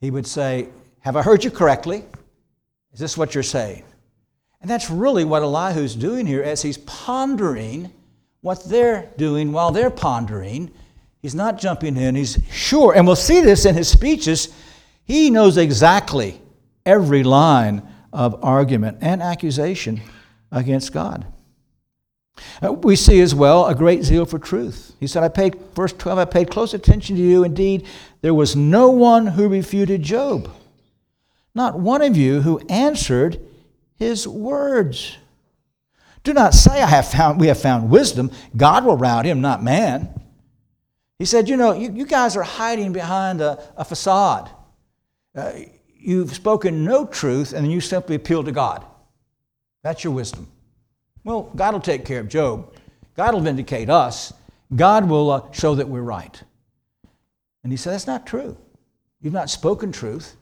He 0.00 0.10
would 0.10 0.26
say, 0.26 0.68
Have 1.00 1.16
I 1.16 1.22
heard 1.22 1.44
you 1.44 1.50
correctly? 1.50 2.04
Is 2.92 2.98
this 2.98 3.16
what 3.16 3.34
you're 3.34 3.42
saying? 3.42 3.84
And 4.60 4.68
that's 4.68 4.90
really 4.90 5.24
what 5.24 5.42
Elihu's 5.42 5.94
doing 5.94 6.26
here 6.26 6.42
as 6.42 6.60
he's 6.60 6.78
pondering 6.78 7.92
what 8.40 8.64
they're 8.64 9.10
doing 9.16 9.52
while 9.52 9.70
they're 9.70 9.90
pondering. 9.90 10.70
He's 11.20 11.34
not 11.34 11.58
jumping 11.58 11.96
in, 11.96 12.14
he's 12.14 12.38
sure. 12.50 12.94
And 12.94 13.06
we'll 13.06 13.16
see 13.16 13.40
this 13.40 13.66
in 13.66 13.74
his 13.74 13.88
speeches. 13.88 14.48
He 15.04 15.30
knows 15.30 15.56
exactly 15.56 16.40
every 16.86 17.22
line 17.22 17.82
of 18.12 18.42
argument 18.42 18.98
and 19.00 19.22
accusation 19.22 20.00
against 20.50 20.92
God. 20.92 21.26
Uh, 22.62 22.72
we 22.72 22.96
see 22.96 23.20
as 23.20 23.34
well 23.34 23.66
a 23.66 23.74
great 23.74 24.02
zeal 24.02 24.24
for 24.24 24.38
truth. 24.38 24.94
He 24.98 25.06
said, 25.06 25.22
I 25.22 25.28
paid, 25.28 25.56
verse 25.74 25.92
12, 25.92 26.18
I 26.18 26.24
paid 26.24 26.50
close 26.50 26.74
attention 26.74 27.16
to 27.16 27.22
you. 27.22 27.44
Indeed, 27.44 27.86
there 28.22 28.34
was 28.34 28.56
no 28.56 28.90
one 28.90 29.26
who 29.26 29.48
refuted 29.48 30.02
Job, 30.02 30.50
not 31.54 31.78
one 31.78 32.02
of 32.02 32.16
you 32.16 32.40
who 32.40 32.60
answered 32.68 33.38
his 33.96 34.26
words. 34.26 35.18
Do 36.22 36.34
not 36.34 36.54
say 36.54 36.82
I 36.82 36.86
have 36.86 37.08
found, 37.08 37.40
we 37.40 37.46
have 37.46 37.60
found 37.60 37.90
wisdom. 37.90 38.30
God 38.56 38.84
will 38.84 38.96
rout 38.96 39.24
him, 39.24 39.40
not 39.40 39.62
man. 39.62 40.14
He 41.18 41.24
said, 41.24 41.48
You 41.48 41.56
know, 41.56 41.72
you, 41.72 41.92
you 41.92 42.06
guys 42.06 42.36
are 42.36 42.42
hiding 42.42 42.92
behind 42.92 43.40
a, 43.40 43.62
a 43.76 43.84
facade. 43.84 44.50
Uh, 45.34 45.52
you've 45.98 46.34
spoken 46.34 46.84
no 46.84 47.06
truth, 47.06 47.52
and 47.52 47.70
you 47.70 47.80
simply 47.80 48.16
appeal 48.16 48.44
to 48.44 48.52
God. 48.52 48.84
That's 49.82 50.04
your 50.04 50.12
wisdom. 50.12 50.48
Well, 51.24 51.50
God 51.56 51.74
will 51.74 51.80
take 51.80 52.04
care 52.04 52.20
of 52.20 52.28
Job. 52.28 52.74
God 53.16 53.34
will 53.34 53.40
vindicate 53.40 53.88
us. 53.90 54.32
God 54.74 55.08
will 55.08 55.30
uh, 55.30 55.52
show 55.52 55.74
that 55.74 55.88
we're 55.88 56.02
right. 56.02 56.42
And 57.62 57.72
he 57.72 57.76
said, 57.76 57.92
That's 57.92 58.06
not 58.06 58.26
true. 58.26 58.56
You've 59.20 59.34
not 59.34 59.50
spoken 59.50 59.92
truth, 59.92 60.36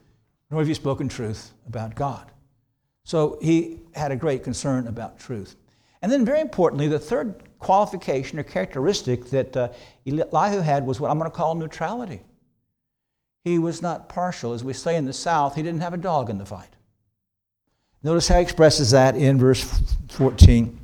nor 0.51 0.61
have 0.61 0.69
you 0.69 0.75
spoken 0.75 1.09
truth 1.09 1.53
about 1.67 1.95
God. 1.95 2.31
So 3.05 3.39
he 3.41 3.81
had 3.95 4.13
a 4.13 4.17
great 4.17 4.45
concern 4.45 4.87
about 4.87 5.19
truth. 5.19 5.57
And 6.03 6.11
then, 6.13 6.25
very 6.25 6.41
importantly, 6.41 6.89
the 6.89 6.99
third 6.99 7.43
qualification 7.59 8.39
or 8.39 8.45
characteristic 8.45 9.27
that 9.31 9.57
uh, 9.57 9.69
Elihu 10.07 10.61
had 10.61 10.87
was 10.87 11.01
what 11.01 11.11
I'm 11.11 11.19
going 11.19 11.31
to 11.31 11.37
call 11.37 11.55
neutrality. 11.55 12.21
He 13.45 13.59
was 13.59 13.83
not 13.83 14.09
partial. 14.09 14.53
As 14.53 14.63
we 14.63 14.73
say 14.73 14.97
in 14.97 15.07
the 15.07 15.13
South, 15.13 15.55
he 15.55 15.63
didn't 15.63 15.81
have 15.81 15.95
a 15.95 15.99
dog 15.99 16.31
in 16.31 16.39
the 16.39 16.47
fight. 16.47 16.71
Notice 18.03 18.29
how 18.29 18.37
he 18.37 18.43
expresses 18.43 18.93
that 18.93 19.17
in 19.17 19.39
verse 19.39 19.83
14. 20.11 20.79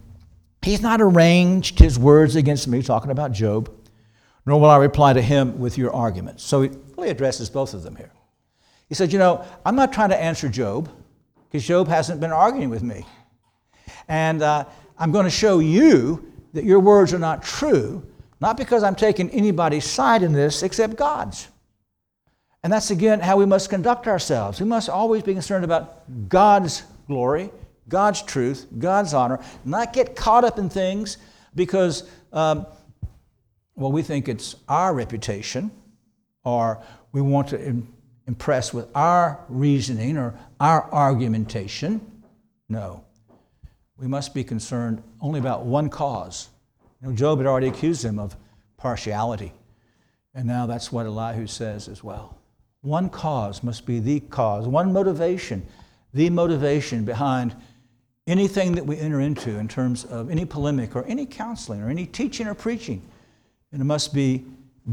He's 0.62 0.80
not 0.80 1.00
arranged 1.00 1.78
his 1.78 1.98
words 1.98 2.36
against 2.36 2.66
me, 2.66 2.82
talking 2.82 3.10
about 3.10 3.32
Job, 3.32 3.70
nor 4.46 4.60
will 4.60 4.70
I 4.70 4.78
reply 4.78 5.12
to 5.12 5.22
him 5.22 5.58
with 5.58 5.78
your 5.78 5.92
arguments. 5.92 6.42
So 6.42 6.62
he 6.62 6.70
really 6.96 7.10
addresses 7.10 7.50
both 7.50 7.74
of 7.74 7.82
them 7.82 7.96
here. 7.96 8.10
He 8.88 8.94
said, 8.94 9.12
You 9.12 9.18
know, 9.18 9.44
I'm 9.64 9.76
not 9.76 9.92
trying 9.92 10.08
to 10.08 10.20
answer 10.20 10.48
Job 10.48 10.90
because 11.50 11.66
Job 11.66 11.86
hasn't 11.86 12.20
been 12.20 12.32
arguing 12.32 12.70
with 12.70 12.82
me. 12.82 13.06
And 14.08 14.42
uh, 14.42 14.64
I'm 14.98 15.12
going 15.12 15.24
to 15.24 15.30
show 15.30 15.58
you 15.58 16.32
that 16.52 16.64
your 16.64 16.80
words 16.80 17.12
are 17.12 17.18
not 17.18 17.42
true, 17.42 18.06
not 18.40 18.56
because 18.56 18.82
I'm 18.82 18.94
taking 18.94 19.30
anybody's 19.30 19.84
side 19.84 20.22
in 20.22 20.32
this 20.32 20.62
except 20.62 20.96
God's. 20.96 21.48
And 22.62 22.72
that's 22.72 22.90
again 22.90 23.20
how 23.20 23.36
we 23.36 23.44
must 23.44 23.68
conduct 23.68 24.06
ourselves. 24.06 24.60
We 24.60 24.66
must 24.66 24.88
always 24.88 25.22
be 25.22 25.34
concerned 25.34 25.64
about 25.64 26.28
God's 26.28 26.84
glory, 27.06 27.50
God's 27.88 28.22
truth, 28.22 28.66
God's 28.78 29.12
honor, 29.12 29.40
not 29.64 29.92
get 29.92 30.16
caught 30.16 30.44
up 30.44 30.58
in 30.58 30.70
things 30.70 31.18
because, 31.54 32.08
um, 32.32 32.66
well, 33.74 33.92
we 33.92 34.02
think 34.02 34.28
it's 34.28 34.56
our 34.68 34.94
reputation 34.94 35.70
or 36.44 36.82
we 37.12 37.20
want 37.20 37.48
to 37.48 37.62
Im- 37.62 37.92
impress 38.26 38.72
with 38.72 38.88
our 38.94 39.40
reasoning 39.48 40.16
or 40.16 40.38
our 40.60 40.90
argumentation. 40.92 42.00
No 42.68 43.04
we 43.98 44.06
must 44.06 44.34
be 44.34 44.44
concerned 44.44 45.02
only 45.20 45.38
about 45.38 45.64
one 45.64 45.88
cause. 45.88 46.48
You 47.00 47.08
know, 47.08 47.14
Job 47.14 47.38
had 47.38 47.46
already 47.46 47.68
accused 47.68 48.04
him 48.04 48.18
of 48.18 48.36
partiality. 48.76 49.52
And 50.34 50.46
now 50.46 50.66
that's 50.66 50.90
what 50.90 51.06
Elihu 51.06 51.46
says 51.46 51.88
as 51.88 52.02
well. 52.02 52.38
One 52.80 53.08
cause 53.08 53.62
must 53.62 53.86
be 53.86 54.00
the 54.00 54.20
cause, 54.20 54.66
one 54.66 54.92
motivation, 54.92 55.66
the 56.12 56.28
motivation 56.28 57.04
behind 57.04 57.54
anything 58.26 58.72
that 58.72 58.84
we 58.84 58.98
enter 58.98 59.20
into 59.20 59.58
in 59.58 59.68
terms 59.68 60.04
of 60.04 60.30
any 60.30 60.44
polemic 60.44 60.96
or 60.96 61.04
any 61.04 61.26
counseling 61.26 61.80
or 61.80 61.88
any 61.88 62.06
teaching 62.06 62.46
or 62.46 62.54
preaching. 62.54 63.02
And 63.72 63.80
it 63.80 63.84
must 63.84 64.12
be 64.12 64.44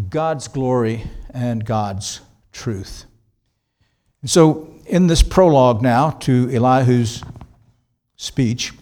God's 0.10 0.48
glory 0.48 1.04
and 1.34 1.66
God's 1.66 2.22
truth. 2.52 3.06
And 4.22 4.30
so, 4.30 4.74
in 4.86 5.08
this 5.08 5.24
prologue 5.24 5.82
now 5.82 6.12
to 6.12 6.50
Elihu's 6.50 7.24
speech, 8.16 8.74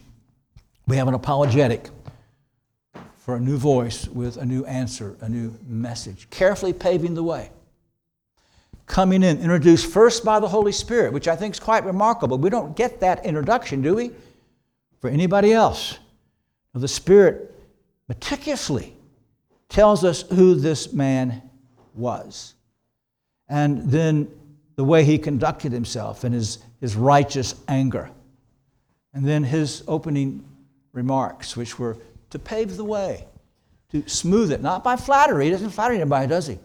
we 0.89 0.97
have 0.97 1.07
an 1.07 1.13
apologetic 1.13 1.87
for 3.19 3.35
a 3.35 3.39
new 3.39 3.57
voice 3.57 4.07
with 4.07 4.37
a 4.37 4.45
new 4.45 4.65
answer, 4.65 5.15
a 5.21 5.29
new 5.29 5.55
message, 5.67 6.27
carefully 6.31 6.73
paving 6.73 7.13
the 7.13 7.21
way. 7.21 7.51
Coming 8.87 9.21
in, 9.21 9.39
introduced 9.39 9.85
first 9.85 10.25
by 10.25 10.39
the 10.39 10.47
Holy 10.47 10.71
Spirit, 10.71 11.13
which 11.13 11.27
I 11.27 11.35
think 11.35 11.53
is 11.53 11.59
quite 11.59 11.85
remarkable. 11.85 12.39
We 12.39 12.49
don't 12.49 12.75
get 12.75 13.01
that 13.01 13.23
introduction, 13.23 13.83
do 13.83 13.93
we? 13.93 14.09
For 14.99 15.11
anybody 15.11 15.53
else. 15.53 15.99
The 16.73 16.87
Spirit 16.87 17.53
meticulously 18.07 18.95
tells 19.69 20.03
us 20.03 20.23
who 20.23 20.55
this 20.55 20.91
man 20.91 21.43
was. 21.93 22.55
And 23.47 23.91
then 23.91 24.27
the 24.75 24.83
way 24.83 25.03
he 25.03 25.19
conducted 25.19 25.71
himself 25.71 26.23
and 26.23 26.33
his, 26.33 26.57
his 26.81 26.95
righteous 26.95 27.53
anger. 27.67 28.09
And 29.13 29.23
then 29.23 29.43
his 29.43 29.83
opening 29.87 30.45
remarks, 30.99 31.57
which 31.57 31.79
were 31.79 31.97
to 32.29 32.37
pave 32.37 32.77
the 32.77 32.83
way, 32.83 33.25
to 33.91 34.07
smooth 34.07 34.51
it, 34.51 34.61
not 34.61 34.83
by 34.83 34.95
flattery. 34.95 35.45
He 35.45 35.51
doesn't 35.51 35.71
flatter 35.71 35.95
anybody, 35.95 36.27
does 36.27 36.47
he? 36.47 36.59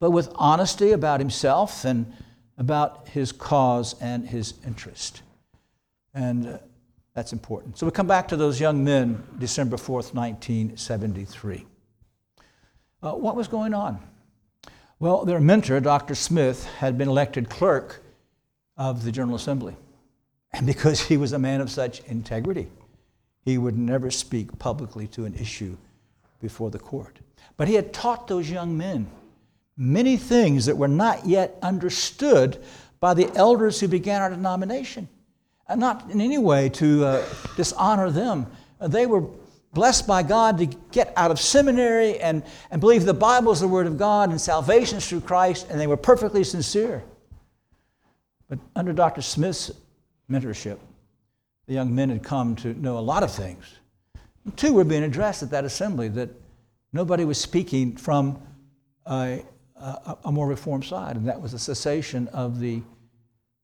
But 0.00 0.10
with 0.10 0.30
honesty 0.34 0.90
about 0.92 1.20
himself 1.20 1.84
and 1.84 2.12
about 2.58 3.08
his 3.08 3.32
cause 3.32 3.94
and 4.00 4.28
his 4.28 4.54
interest. 4.66 5.22
And 6.12 6.46
uh, 6.46 6.58
that's 7.14 7.32
important. 7.32 7.78
So 7.78 7.86
we 7.86 7.92
come 7.92 8.06
back 8.06 8.28
to 8.28 8.36
those 8.36 8.60
young 8.60 8.84
men, 8.84 9.22
December 9.38 9.76
4th, 9.76 10.12
1973. 10.14 11.64
Uh, 13.02 13.12
what 13.12 13.36
was 13.36 13.48
going 13.48 13.72
on? 13.72 13.98
Well, 14.98 15.24
their 15.24 15.40
mentor, 15.40 15.80
Dr. 15.80 16.14
Smith, 16.14 16.66
had 16.78 16.98
been 16.98 17.08
elected 17.08 17.48
clerk 17.48 18.02
of 18.76 19.04
the 19.04 19.12
General 19.12 19.36
Assembly. 19.36 19.76
And 20.52 20.66
because 20.66 21.00
he 21.00 21.16
was 21.16 21.32
a 21.32 21.38
man 21.38 21.60
of 21.60 21.70
such 21.70 22.00
integrity, 22.00 22.68
he 23.44 23.58
would 23.58 23.78
never 23.78 24.10
speak 24.10 24.58
publicly 24.58 25.06
to 25.08 25.24
an 25.24 25.34
issue 25.34 25.76
before 26.40 26.70
the 26.70 26.78
court. 26.78 27.18
But 27.56 27.68
he 27.68 27.74
had 27.74 27.92
taught 27.92 28.28
those 28.28 28.50
young 28.50 28.76
men 28.76 29.10
many 29.76 30.16
things 30.18 30.66
that 30.66 30.76
were 30.76 30.88
not 30.88 31.26
yet 31.26 31.58
understood 31.62 32.62
by 33.00 33.14
the 33.14 33.34
elders 33.34 33.80
who 33.80 33.88
began 33.88 34.20
our 34.20 34.30
denomination. 34.30 35.08
And 35.68 35.80
not 35.80 36.10
in 36.10 36.20
any 36.20 36.36
way 36.36 36.68
to 36.70 37.04
uh, 37.04 37.24
dishonor 37.56 38.10
them. 38.10 38.46
They 38.80 39.06
were 39.06 39.24
blessed 39.72 40.06
by 40.06 40.22
God 40.22 40.58
to 40.58 40.66
get 40.66 41.12
out 41.16 41.30
of 41.30 41.40
seminary 41.40 42.20
and, 42.20 42.42
and 42.70 42.80
believe 42.80 43.04
the 43.04 43.14
Bible 43.14 43.52
is 43.52 43.60
the 43.60 43.68
Word 43.68 43.86
of 43.86 43.96
God 43.96 44.30
and 44.30 44.40
salvation 44.40 44.98
is 44.98 45.08
through 45.08 45.20
Christ, 45.22 45.68
and 45.70 45.80
they 45.80 45.86
were 45.86 45.96
perfectly 45.96 46.44
sincere. 46.44 47.02
But 48.48 48.58
under 48.74 48.92
Dr. 48.92 49.22
Smith's 49.22 49.70
mentorship, 50.28 50.78
the 51.70 51.74
young 51.74 51.94
men 51.94 52.08
had 52.08 52.24
come 52.24 52.56
to 52.56 52.74
know 52.82 52.98
a 52.98 53.00
lot 53.00 53.22
of 53.22 53.30
things. 53.30 53.76
Two 54.56 54.72
were 54.72 54.82
being 54.82 55.04
addressed 55.04 55.44
at 55.44 55.50
that 55.50 55.64
assembly 55.64 56.08
that 56.08 56.28
nobody 56.92 57.24
was 57.24 57.38
speaking 57.38 57.96
from 57.96 58.42
a, 59.06 59.44
a, 59.76 60.16
a 60.24 60.32
more 60.32 60.48
reformed 60.48 60.84
side, 60.84 61.14
and 61.14 61.28
that 61.28 61.40
was 61.40 61.52
the 61.52 61.60
cessation 61.60 62.26
of 62.32 62.58
the 62.58 62.82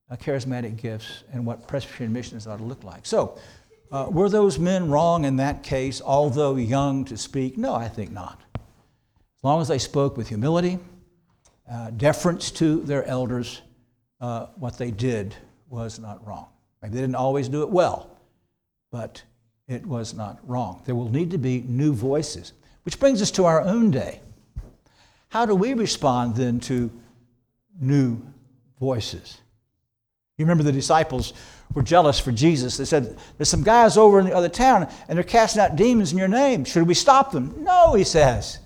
uh, 0.09 0.15
charismatic 0.15 0.77
gifts 0.77 1.25
and 1.33 1.45
what 1.45 1.67
Presbyterian 1.67 2.13
missions 2.13 2.47
ought 2.47 2.59
to 2.59 2.63
look 2.63 2.85
like. 2.85 3.05
So, 3.05 3.41
uh, 3.91 4.07
were 4.09 4.29
those 4.29 4.57
men 4.57 4.89
wrong 4.89 5.25
in 5.25 5.35
that 5.39 5.65
case, 5.65 6.01
although 6.01 6.55
young 6.55 7.05
to 7.07 7.17
speak? 7.17 7.59
No, 7.59 7.75
I 7.75 7.89
think 7.89 8.13
not. 8.13 8.41
As 8.55 9.43
long 9.43 9.61
as 9.61 9.67
they 9.67 9.79
spoke 9.79 10.17
with 10.17 10.29
humility, 10.29 10.79
uh, 11.69 11.91
deference 11.91 12.53
to 12.53 12.83
their 12.83 13.03
elders, 13.03 13.63
uh, 14.21 14.47
what 14.55 14.79
they 14.79 14.93
did 14.93 15.35
was 15.69 15.99
not 15.99 16.25
wrong. 16.25 16.47
Maybe 16.83 16.95
they 16.95 17.01
didn't 17.01 17.17
always 17.17 17.49
do 17.49 17.63
it 17.63 17.71
well, 17.71 18.11
but 18.91 19.23
it 19.69 19.85
was 19.85 20.15
not 20.15 20.39
wrong. 20.49 20.83
There 20.85 20.95
will 20.95 21.11
need 21.11 21.31
to 21.33 21.39
be 21.39 21.63
new 21.67 21.93
voices, 21.93 22.53
which 22.85 23.01
brings 23.01 23.21
us 23.21 23.31
to 23.33 23.45
our 23.45 23.61
own 23.61 23.91
day. 23.91 24.21
How 25.29 25.47
do 25.47 25.55
we 25.55 25.75
respond 25.75 26.37
then 26.37 26.61
to 26.61 26.91
new 27.81 28.23
voices? 28.79 29.39
You 30.39 30.45
remember 30.45 30.63
the 30.63 30.73
disciples 30.73 31.33
were 31.73 31.83
jealous 31.83 32.21
for 32.21 32.31
Jesus. 32.31 32.77
They 32.77 32.85
said, 32.85 33.19
There's 33.37 33.49
some 33.49 33.63
guys 33.63 33.97
over 33.97 34.21
in 34.21 34.27
the 34.27 34.37
other 34.37 34.49
town 34.49 34.89
and 35.09 35.17
they're 35.17 35.25
casting 35.25 35.63
out 35.63 35.77
demons 35.77 36.13
in 36.13 36.19
your 36.19 36.29
name. 36.29 36.65
Should 36.65 36.87
we 36.87 36.95
stop 36.95 37.33
them? 37.33 37.55
No, 37.59 37.95
he 37.95 38.05
says, 38.05 38.59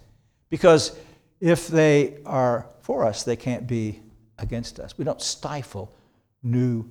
because 0.50 0.96
if 1.40 1.68
they 1.68 2.18
are 2.26 2.66
for 2.82 3.06
us, 3.06 3.22
they 3.22 3.36
can't 3.36 3.66
be 3.66 4.00
against 4.38 4.80
us. 4.80 4.98
We 4.98 5.04
don't 5.04 5.22
stifle 5.22 5.94
new 6.42 6.88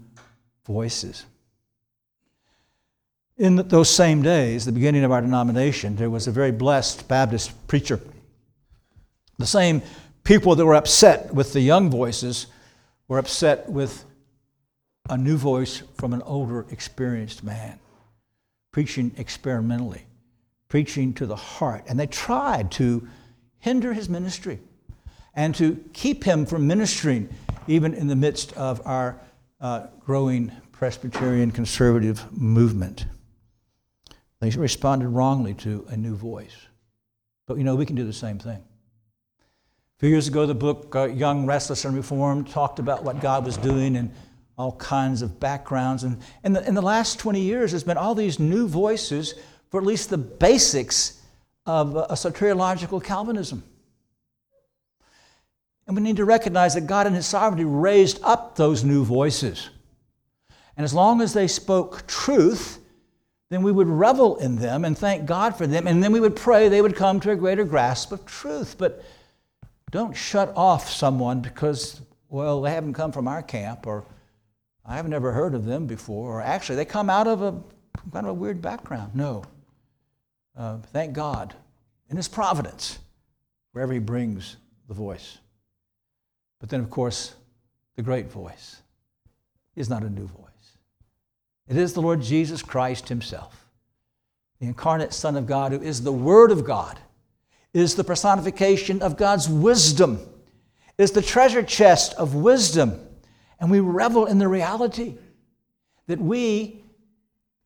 voices. 0.65 1.25
In 3.37 3.55
those 3.55 3.89
same 3.89 4.21
days, 4.21 4.65
the 4.65 4.71
beginning 4.71 5.03
of 5.03 5.11
our 5.11 5.21
denomination, 5.21 5.95
there 5.95 6.09
was 6.09 6.27
a 6.27 6.31
very 6.31 6.51
blessed 6.51 7.07
Baptist 7.07 7.67
preacher. 7.67 7.99
The 9.37 9.47
same 9.47 9.81
people 10.23 10.55
that 10.55 10.65
were 10.65 10.75
upset 10.75 11.33
with 11.33 11.53
the 11.53 11.61
young 11.61 11.89
voices 11.89 12.47
were 13.07 13.17
upset 13.17 13.69
with 13.69 14.03
a 15.09 15.17
new 15.17 15.37
voice 15.37 15.83
from 15.95 16.13
an 16.13 16.21
older, 16.23 16.65
experienced 16.69 17.43
man, 17.43 17.79
preaching 18.71 19.11
experimentally, 19.17 20.05
preaching 20.67 21.13
to 21.13 21.25
the 21.25 21.35
heart. 21.35 21.85
And 21.87 21.99
they 21.99 22.07
tried 22.07 22.71
to 22.73 23.07
hinder 23.59 23.93
his 23.93 24.09
ministry 24.09 24.59
and 25.33 25.55
to 25.55 25.83
keep 25.93 26.23
him 26.23 26.45
from 26.45 26.67
ministering 26.67 27.29
even 27.67 27.93
in 27.93 28.07
the 28.07 28.15
midst 28.15 28.51
of 28.53 28.81
our 28.85 29.19
uh, 29.61 29.87
growing 29.99 30.51
Presbyterian 30.71 31.51
conservative 31.51 32.31
movement. 32.31 33.05
They 34.39 34.49
responded 34.51 35.09
wrongly 35.09 35.53
to 35.55 35.85
a 35.89 35.97
new 35.97 36.15
voice. 36.15 36.55
But 37.45 37.57
you 37.57 37.63
know, 37.63 37.75
we 37.75 37.85
can 37.85 37.95
do 37.95 38.05
the 38.05 38.13
same 38.13 38.39
thing. 38.39 38.57
A 38.57 39.99
few 39.99 40.09
years 40.09 40.27
ago, 40.29 40.45
the 40.45 40.55
book 40.55 40.95
uh, 40.95 41.05
Young, 41.07 41.45
Restless, 41.45 41.83
and 41.83 41.95
Reformed 41.95 42.47
talked 42.47 42.79
about 42.79 43.03
what 43.03 43.19
God 43.19 43.43
was 43.43 43.57
doing 43.57 43.97
and 43.97 44.13
all 44.57 44.73
kinds 44.73 45.21
of 45.21 45.39
backgrounds. 45.39 46.03
And 46.03 46.21
in 46.43 46.53
the, 46.53 46.65
in 46.67 46.73
the 46.73 46.81
last 46.81 47.19
20 47.19 47.41
years, 47.41 47.71
there's 47.71 47.83
been 47.83 47.97
all 47.97 48.15
these 48.15 48.39
new 48.39 48.67
voices 48.67 49.33
for 49.69 49.79
at 49.79 49.85
least 49.85 50.09
the 50.09 50.17
basics 50.17 51.21
of 51.65 51.95
a 51.95 52.13
soteriological 52.13 53.03
Calvinism. 53.03 53.63
And 55.89 55.97
we 55.97 56.03
need 56.03 56.17
to 56.17 56.25
recognize 56.25 56.75
that 56.75 56.85
God 56.85 57.07
in 57.07 57.15
His 57.15 57.25
sovereignty 57.25 57.65
raised 57.65 58.19
up 58.21 58.55
those 58.55 58.83
new 58.83 59.03
voices. 59.03 59.71
And 60.77 60.83
as 60.83 60.93
long 60.93 61.19
as 61.19 61.33
they 61.33 61.47
spoke 61.47 62.05
truth, 62.05 62.77
then 63.49 63.63
we 63.63 63.71
would 63.71 63.87
revel 63.87 64.37
in 64.37 64.57
them 64.57 64.85
and 64.85 64.95
thank 64.95 65.25
God 65.25 65.57
for 65.57 65.65
them, 65.65 65.87
and 65.87 66.03
then 66.03 66.11
we 66.11 66.19
would 66.19 66.35
pray 66.35 66.69
they 66.69 66.83
would 66.83 66.95
come 66.95 67.19
to 67.21 67.31
a 67.31 67.35
greater 67.35 67.63
grasp 67.65 68.11
of 68.11 68.23
truth. 68.27 68.75
But 68.77 69.03
don't 69.89 70.15
shut 70.15 70.53
off 70.55 70.91
someone 70.91 71.39
because, 71.41 71.99
well, 72.27 72.61
they 72.61 72.69
haven't 72.69 72.93
come 72.93 73.11
from 73.11 73.27
our 73.27 73.41
camp, 73.41 73.87
or 73.87 74.05
I've 74.85 75.07
never 75.07 75.31
heard 75.31 75.55
of 75.55 75.65
them 75.65 75.87
before, 75.87 76.33
or 76.33 76.41
actually, 76.43 76.75
they 76.75 76.85
come 76.85 77.09
out 77.09 77.25
of 77.25 77.41
a 77.41 77.51
kind 78.13 78.27
of 78.27 78.29
a 78.29 78.33
weird 78.35 78.61
background. 78.61 79.15
No. 79.15 79.43
Uh, 80.55 80.77
thank 80.93 81.13
God 81.13 81.55
in 82.11 82.15
His 82.15 82.27
providence, 82.27 82.99
wherever 83.71 83.91
He 83.91 83.97
brings 83.97 84.57
the 84.87 84.93
voice. 84.93 85.39
But 86.59 86.69
then, 86.69 86.81
of 86.81 86.89
course, 86.89 87.35
the 87.95 88.03
great 88.03 88.29
voice 88.31 88.81
is 89.75 89.89
not 89.89 90.03
a 90.03 90.09
new 90.09 90.27
voice. 90.27 90.45
It 91.67 91.77
is 91.77 91.93
the 91.93 92.01
Lord 92.01 92.21
Jesus 92.21 92.61
Christ 92.61 93.09
Himself, 93.09 93.65
the 94.59 94.67
incarnate 94.67 95.13
Son 95.13 95.35
of 95.35 95.45
God, 95.45 95.71
who 95.71 95.81
is 95.81 96.03
the 96.03 96.11
Word 96.11 96.51
of 96.51 96.65
God, 96.65 96.99
is 97.73 97.95
the 97.95 98.03
personification 98.03 99.01
of 99.01 99.17
God's 99.17 99.47
wisdom, 99.47 100.19
is 100.97 101.11
the 101.11 101.21
treasure 101.21 101.63
chest 101.63 102.13
of 102.15 102.35
wisdom. 102.35 102.99
And 103.59 103.69
we 103.69 103.79
revel 103.79 104.25
in 104.25 104.39
the 104.39 104.47
reality 104.47 105.15
that 106.07 106.19
we, 106.19 106.83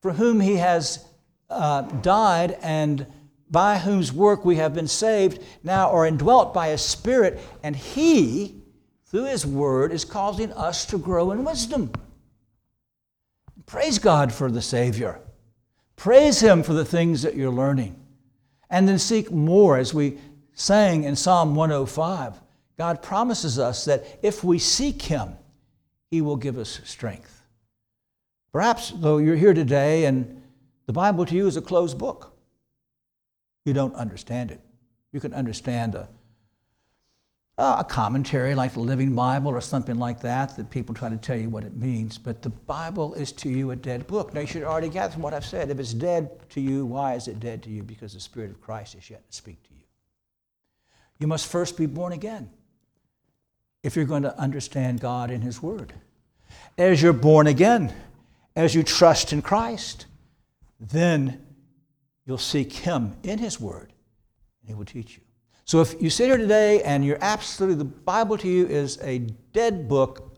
for 0.02 0.12
whom 0.12 0.40
He 0.40 0.58
has 0.58 1.06
uh, 1.50 1.84
died 1.84 2.58
and 2.62 3.08
by 3.50 3.78
whose 3.78 4.12
work 4.12 4.44
we 4.44 4.56
have 4.58 4.74
been 4.74 4.88
saved, 4.88 5.42
now 5.64 5.92
are 5.92 6.06
indwelt 6.06 6.54
by 6.54 6.70
His 6.70 6.82
Spirit, 6.82 7.40
and 7.62 7.76
He 7.76 8.63
through 9.14 9.26
His 9.26 9.46
Word, 9.46 9.92
is 9.92 10.06
causing 10.06 10.52
us 10.54 10.88
to 10.88 10.98
grow 10.98 11.30
in 11.30 11.44
wisdom. 11.46 11.92
Praise 13.68 14.00
God 14.00 14.34
for 14.34 14.50
the 14.50 14.60
Savior. 14.62 15.20
Praise 15.96 16.40
Him 16.40 16.64
for 16.64 16.74
the 16.74 16.84
things 16.84 17.22
that 17.22 17.36
you're 17.36 17.52
learning. 17.52 17.96
And 18.72 18.90
then 18.90 18.98
seek 18.98 19.32
more, 19.32 19.78
as 19.78 19.94
we 19.94 20.18
sang 20.56 21.04
in 21.04 21.16
Psalm 21.16 21.54
105. 21.54 22.42
God 22.76 23.04
promises 23.04 23.60
us 23.60 23.86
that 23.86 24.04
if 24.24 24.44
we 24.44 24.58
seek 24.58 25.04
Him, 25.04 25.34
He 26.10 26.22
will 26.22 26.36
give 26.36 26.58
us 26.58 26.82
strength. 26.84 27.44
Perhaps, 28.52 28.94
though 28.96 29.20
you're 29.20 29.36
here 29.36 29.54
today 29.54 30.06
and 30.06 30.42
the 30.88 30.94
Bible 30.94 31.28
to 31.28 31.36
you 31.36 31.46
is 31.46 31.56
a 31.56 31.62
closed 31.62 32.00
book, 32.00 32.34
you 33.64 33.74
don't 33.74 33.94
understand 33.94 34.50
it. 34.50 34.60
You 35.12 35.20
can 35.20 35.36
understand 35.36 35.94
a 35.94 36.10
uh, 37.58 37.78
a 37.80 37.84
commentary 37.84 38.56
like 38.56 38.74
the 38.74 38.80
Living 38.80 39.14
Bible 39.14 39.52
or 39.52 39.62
something 39.62 39.98
like 39.98 40.22
that, 40.22 40.56
that 40.58 40.72
people 40.72 40.96
try 40.96 41.10
to 41.10 41.18
tell 41.18 41.38
you 41.38 41.50
what 41.50 41.64
it 41.64 41.76
means. 41.76 42.18
But 42.18 42.42
the 42.42 42.50
Bible 42.50 43.14
is 43.14 43.32
to 43.34 43.50
you 43.50 43.72
a 43.72 43.76
dead 43.76 44.08
book. 44.08 44.34
Now, 44.34 44.42
you 44.42 44.48
should 44.48 44.64
already 44.64 44.90
gather 44.90 45.14
from 45.14 45.22
what 45.22 45.34
I've 45.34 45.46
said. 45.46 45.70
If 45.70 45.80
it's 45.80 45.94
dead 45.94 46.50
to 46.50 46.62
you, 46.62 46.86
why 46.86 47.14
is 47.14 47.28
it 47.28 47.40
dead 47.40 47.62
to 47.64 47.70
you? 47.70 47.84
Because 47.84 48.14
the 48.14 48.20
Spirit 48.20 48.50
of 48.50 48.60
Christ 48.60 48.96
is 48.96 49.10
yet 49.10 49.30
to 49.30 49.36
speak 49.36 49.62
to 49.64 49.70
you. 49.74 49.82
You 51.20 51.28
must 51.28 51.48
first 51.48 51.78
be 51.78 51.86
born 51.86 52.12
again 52.12 52.50
if 53.84 53.96
you're 53.96 54.06
going 54.06 54.24
to 54.24 54.38
understand 54.40 55.00
God 55.00 55.30
and 55.30 55.44
His 55.44 55.62
Word. 55.62 55.94
As 56.78 57.02
you're 57.02 57.14
born 57.14 57.46
again, 57.46 57.94
as 58.56 58.74
you 58.74 58.82
trust 58.82 59.32
in 59.32 59.42
Christ, 59.44 60.08
then 60.80 61.46
you'll 62.26 62.38
seek 62.40 62.74
Him 62.74 63.16
in 63.22 63.38
His 63.38 63.60
Word, 63.60 63.94
and 64.62 64.70
He 64.70 64.74
will 64.74 64.86
teach 64.86 65.18
you. 65.18 65.24
So 65.66 65.82
if 65.82 66.02
you 66.02 66.10
sit 66.10 66.28
here 66.28 66.38
today 66.38 66.82
and 66.84 67.06
you're 67.06 67.18
absolutely, 67.22 67.78
the 67.78 67.86
Bible 67.86 68.38
to 68.38 68.48
you 68.48 68.68
is 68.68 69.00
a 69.02 69.20
dead 69.54 69.88
book 69.88 70.38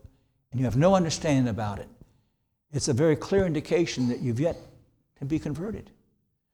and 0.50 0.60
you 0.60 0.64
have 0.64 0.76
no 0.76 0.94
understanding 0.94 1.48
about 1.48 1.78
it, 1.78 1.88
it's 2.72 2.88
a 2.88 2.92
very 2.92 3.16
clear 3.16 3.46
indication 3.46 4.08
that 4.08 4.20
you've 4.20 4.40
yet 4.40 4.56
to 5.18 5.24
be 5.24 5.38
converted. 5.38 5.90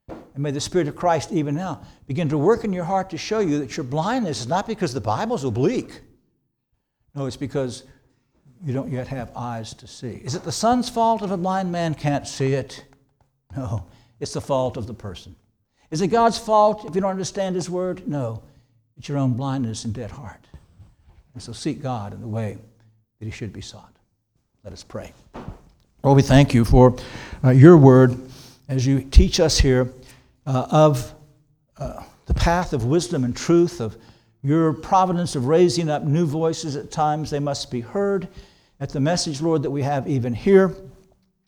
And 0.08 0.38
may 0.38 0.50
the 0.50 0.60
Spirit 0.60 0.88
of 0.88 0.96
Christ, 0.96 1.32
even 1.32 1.54
now, 1.54 1.82
begin 2.06 2.28
to 2.30 2.38
work 2.38 2.64
in 2.64 2.72
your 2.72 2.84
heart 2.84 3.10
to 3.10 3.18
show 3.18 3.40
you 3.40 3.58
that 3.58 3.76
your 3.76 3.84
blindness 3.84 4.40
is 4.40 4.46
not 4.46 4.66
because 4.66 4.94
the 4.94 5.00
Bible's 5.00 5.44
oblique. 5.44 6.00
No, 7.14 7.26
it's 7.26 7.36
because 7.36 7.84
you 8.64 8.72
don't 8.72 8.90
yet 8.90 9.08
have 9.08 9.30
eyes 9.36 9.74
to 9.74 9.86
see. 9.86 10.20
Is 10.24 10.34
it 10.34 10.44
the 10.44 10.52
sun's 10.52 10.88
fault 10.88 11.22
if 11.22 11.30
a 11.30 11.36
blind 11.36 11.70
man 11.70 11.94
can't 11.94 12.26
see 12.26 12.54
it? 12.54 12.84
No, 13.54 13.86
it's 14.18 14.32
the 14.32 14.40
fault 14.40 14.78
of 14.78 14.86
the 14.86 14.94
person. 14.94 15.36
Is 15.90 16.00
it 16.00 16.08
God's 16.08 16.38
fault 16.38 16.86
if 16.86 16.94
you 16.94 17.02
don't 17.02 17.10
understand 17.10 17.54
His 17.54 17.68
Word? 17.68 18.08
No, 18.08 18.42
it's 19.02 19.08
your 19.08 19.18
own 19.18 19.32
blindness 19.32 19.84
and 19.84 19.92
dead 19.92 20.12
heart. 20.12 20.46
And 21.34 21.42
so 21.42 21.52
seek 21.52 21.82
God 21.82 22.14
in 22.14 22.20
the 22.20 22.28
way 22.28 22.56
that 23.18 23.24
He 23.24 23.32
should 23.32 23.52
be 23.52 23.60
sought. 23.60 23.96
Let 24.62 24.72
us 24.72 24.84
pray. 24.84 25.12
Lord, 26.04 26.14
we 26.14 26.22
thank 26.22 26.54
you 26.54 26.64
for 26.64 26.96
uh, 27.42 27.50
your 27.50 27.76
word 27.76 28.16
as 28.68 28.86
you 28.86 29.00
teach 29.00 29.40
us 29.40 29.58
here 29.58 29.92
uh, 30.46 30.68
of 30.70 31.12
uh, 31.78 32.04
the 32.26 32.34
path 32.34 32.72
of 32.72 32.84
wisdom 32.84 33.24
and 33.24 33.36
truth, 33.36 33.80
of 33.80 33.96
your 34.40 34.72
providence 34.72 35.34
of 35.34 35.48
raising 35.48 35.90
up 35.90 36.04
new 36.04 36.24
voices 36.24 36.76
at 36.76 36.92
times 36.92 37.28
they 37.28 37.40
must 37.40 37.72
be 37.72 37.80
heard. 37.80 38.28
At 38.78 38.90
the 38.90 39.00
message, 39.00 39.42
Lord, 39.42 39.64
that 39.64 39.70
we 39.72 39.82
have 39.82 40.06
even 40.06 40.32
here 40.32 40.76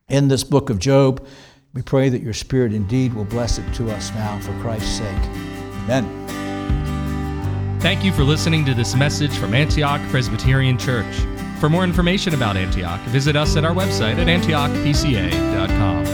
in 0.08 0.26
this 0.26 0.42
book 0.42 0.70
of 0.70 0.80
Job, 0.80 1.24
we 1.72 1.82
pray 1.82 2.08
that 2.08 2.20
your 2.20 2.34
Spirit 2.34 2.74
indeed 2.74 3.14
will 3.14 3.26
bless 3.26 3.58
it 3.58 3.74
to 3.74 3.92
us 3.92 4.10
now 4.10 4.40
for 4.40 4.50
Christ's 4.60 4.98
sake. 4.98 5.22
Amen. 5.84 6.43
Thank 7.84 8.02
you 8.02 8.12
for 8.12 8.24
listening 8.24 8.64
to 8.64 8.72
this 8.72 8.94
message 8.94 9.36
from 9.36 9.52
Antioch 9.52 10.00
Presbyterian 10.08 10.78
Church. 10.78 11.14
For 11.60 11.68
more 11.68 11.84
information 11.84 12.32
about 12.32 12.56
Antioch, 12.56 12.98
visit 13.10 13.36
us 13.36 13.58
at 13.58 13.64
our 13.66 13.74
website 13.74 14.16
at 14.16 14.26
antiochpca.com. 14.26 16.13